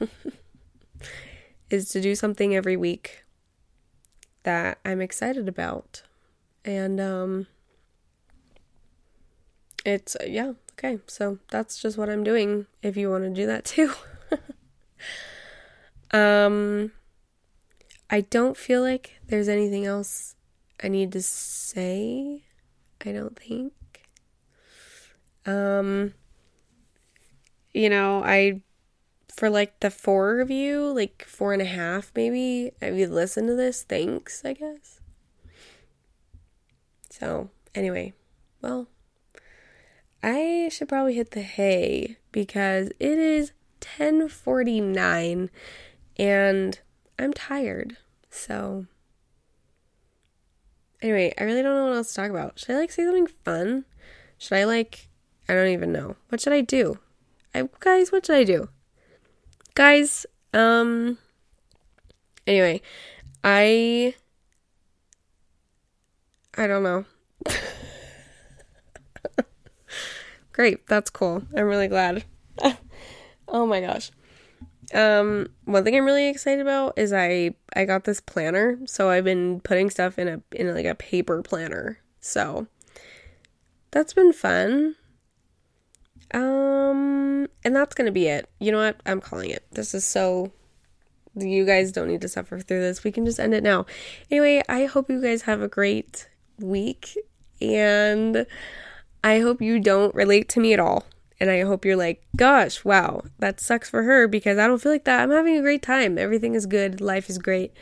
is 1.70 1.88
to 1.90 2.00
do 2.00 2.14
something 2.14 2.54
every 2.54 2.76
week 2.76 3.24
that 4.42 4.78
I'm 4.84 5.00
excited 5.00 5.48
about. 5.48 6.02
And 6.64 7.00
um 7.00 7.46
it's 9.84 10.16
yeah, 10.26 10.52
okay. 10.72 10.98
So 11.06 11.38
that's 11.50 11.80
just 11.80 11.96
what 11.96 12.10
I'm 12.10 12.24
doing 12.24 12.66
if 12.82 12.96
you 12.96 13.10
want 13.10 13.24
to 13.24 13.30
do 13.30 13.46
that 13.46 13.64
too. 13.64 13.92
um 16.12 16.92
I 18.10 18.22
don't 18.22 18.56
feel 18.56 18.82
like 18.82 19.20
there's 19.28 19.48
anything 19.48 19.86
else 19.86 20.34
I 20.82 20.88
need 20.88 21.12
to 21.12 21.22
say. 21.22 22.42
I 23.04 23.12
don't 23.12 23.38
think. 23.38 23.72
Um, 25.46 26.14
you 27.72 27.88
know, 27.88 28.22
I, 28.24 28.62
for 29.34 29.48
like 29.50 29.80
the 29.80 29.90
four 29.90 30.40
of 30.40 30.50
you, 30.50 30.92
like 30.92 31.24
four 31.26 31.52
and 31.52 31.62
a 31.62 31.66
half 31.66 32.12
maybe, 32.14 32.72
if 32.80 32.96
you 32.96 33.06
listen 33.06 33.46
to 33.46 33.54
this, 33.54 33.82
thanks, 33.82 34.44
I 34.44 34.54
guess. 34.54 35.00
So, 37.10 37.50
anyway, 37.74 38.12
well, 38.62 38.88
I 40.22 40.68
should 40.72 40.88
probably 40.88 41.14
hit 41.14 41.32
the 41.32 41.42
hay 41.42 42.16
because 42.32 42.88
it 42.98 43.18
is 43.18 43.52
1049 43.80 45.50
and 46.18 46.78
I'm 47.18 47.32
tired. 47.32 47.96
So, 48.30 48.86
anyway, 51.02 51.32
I 51.38 51.44
really 51.44 51.62
don't 51.62 51.74
know 51.74 51.86
what 51.86 51.96
else 51.96 52.08
to 52.08 52.14
talk 52.14 52.30
about. 52.30 52.58
Should 52.58 52.76
I 52.76 52.78
like 52.78 52.92
say 52.92 53.04
something 53.04 53.26
fun? 53.26 53.84
Should 54.38 54.56
I 54.56 54.64
like, 54.64 55.08
I 55.48 55.54
don't 55.54 55.68
even 55.68 55.92
know. 55.92 56.16
What 56.28 56.40
should 56.40 56.52
I 56.52 56.60
do? 56.60 56.98
I, 57.54 57.68
guys, 57.80 58.12
what 58.12 58.26
should 58.26 58.36
I 58.36 58.44
do? 58.44 58.68
Guys, 59.74 60.26
um, 60.52 61.18
anyway, 62.46 62.80
I, 63.42 64.14
I 66.56 66.66
don't 66.66 66.82
know. 66.82 67.04
Great, 70.52 70.86
that's 70.86 71.10
cool. 71.10 71.42
I'm 71.56 71.64
really 71.64 71.88
glad. 71.88 72.24
oh 73.48 73.66
my 73.66 73.80
gosh. 73.80 74.10
Um, 74.92 75.48
one 75.64 75.84
thing 75.84 75.96
I'm 75.96 76.04
really 76.04 76.28
excited 76.28 76.60
about 76.60 76.98
is 76.98 77.12
I 77.12 77.54
I 77.74 77.84
got 77.84 78.04
this 78.04 78.20
planner, 78.20 78.78
so 78.86 79.08
I've 79.08 79.24
been 79.24 79.60
putting 79.60 79.88
stuff 79.88 80.18
in 80.18 80.28
a 80.28 80.42
in 80.52 80.74
like 80.74 80.86
a 80.86 80.94
paper 80.96 81.42
planner. 81.42 81.98
So 82.20 82.66
that's 83.92 84.12
been 84.12 84.32
fun. 84.32 84.96
Um, 86.32 87.48
and 87.64 87.74
that's 87.74 87.94
gonna 87.94 88.12
be 88.12 88.26
it. 88.26 88.48
You 88.58 88.72
know 88.72 88.78
what? 88.78 89.00
I'm 89.06 89.20
calling 89.20 89.50
it. 89.50 89.64
This 89.72 89.94
is 89.94 90.04
so. 90.04 90.52
You 91.36 91.64
guys 91.64 91.92
don't 91.92 92.08
need 92.08 92.22
to 92.22 92.28
suffer 92.28 92.58
through 92.58 92.80
this. 92.80 93.04
We 93.04 93.12
can 93.12 93.24
just 93.24 93.38
end 93.38 93.54
it 93.54 93.62
now. 93.62 93.86
Anyway, 94.30 94.62
I 94.68 94.86
hope 94.86 95.08
you 95.08 95.22
guys 95.22 95.42
have 95.42 95.62
a 95.62 95.68
great 95.68 96.28
week, 96.58 97.16
and 97.60 98.46
I 99.22 99.40
hope 99.40 99.62
you 99.62 99.78
don't 99.78 100.14
relate 100.14 100.48
to 100.50 100.60
me 100.60 100.72
at 100.72 100.80
all. 100.80 101.04
And 101.38 101.50
I 101.50 101.62
hope 101.62 101.84
you're 101.84 101.96
like, 101.96 102.22
gosh, 102.36 102.84
wow, 102.84 103.22
that 103.38 103.60
sucks 103.60 103.88
for 103.88 104.02
her 104.02 104.28
because 104.28 104.58
I 104.58 104.66
don't 104.66 104.80
feel 104.80 104.92
like 104.92 105.04
that. 105.04 105.22
I'm 105.22 105.30
having 105.30 105.56
a 105.56 105.62
great 105.62 105.82
time. 105.82 106.18
Everything 106.18 106.54
is 106.54 106.66
good. 106.66 107.00
Life 107.00 107.30
is 107.30 107.38
great. 107.38 107.72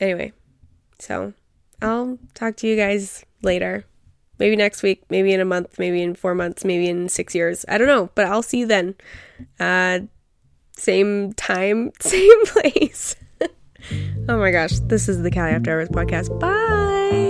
Anyway, 0.00 0.32
so 0.98 1.34
I'll 1.80 2.18
talk 2.34 2.56
to 2.56 2.66
you 2.66 2.74
guys 2.74 3.24
later. 3.42 3.84
Maybe 4.40 4.56
next 4.56 4.82
week, 4.82 5.04
maybe 5.10 5.32
in 5.32 5.40
a 5.40 5.44
month, 5.44 5.78
maybe 5.78 6.02
in 6.02 6.14
four 6.14 6.34
months, 6.34 6.64
maybe 6.64 6.88
in 6.88 7.08
six 7.08 7.34
years. 7.34 7.64
I 7.68 7.78
don't 7.78 7.86
know, 7.86 8.10
but 8.14 8.26
I'll 8.26 8.42
see 8.42 8.60
you 8.60 8.66
then. 8.66 8.94
Uh, 9.60 10.00
same 10.76 11.34
time, 11.34 11.92
same 12.00 12.46
place. 12.46 13.14
oh 14.28 14.38
my 14.38 14.50
gosh, 14.50 14.80
this 14.80 15.08
is 15.08 15.22
the 15.22 15.30
Cali 15.30 15.52
After 15.52 15.70
Hours 15.70 15.90
podcast. 15.90 16.40
Bye. 16.40 17.29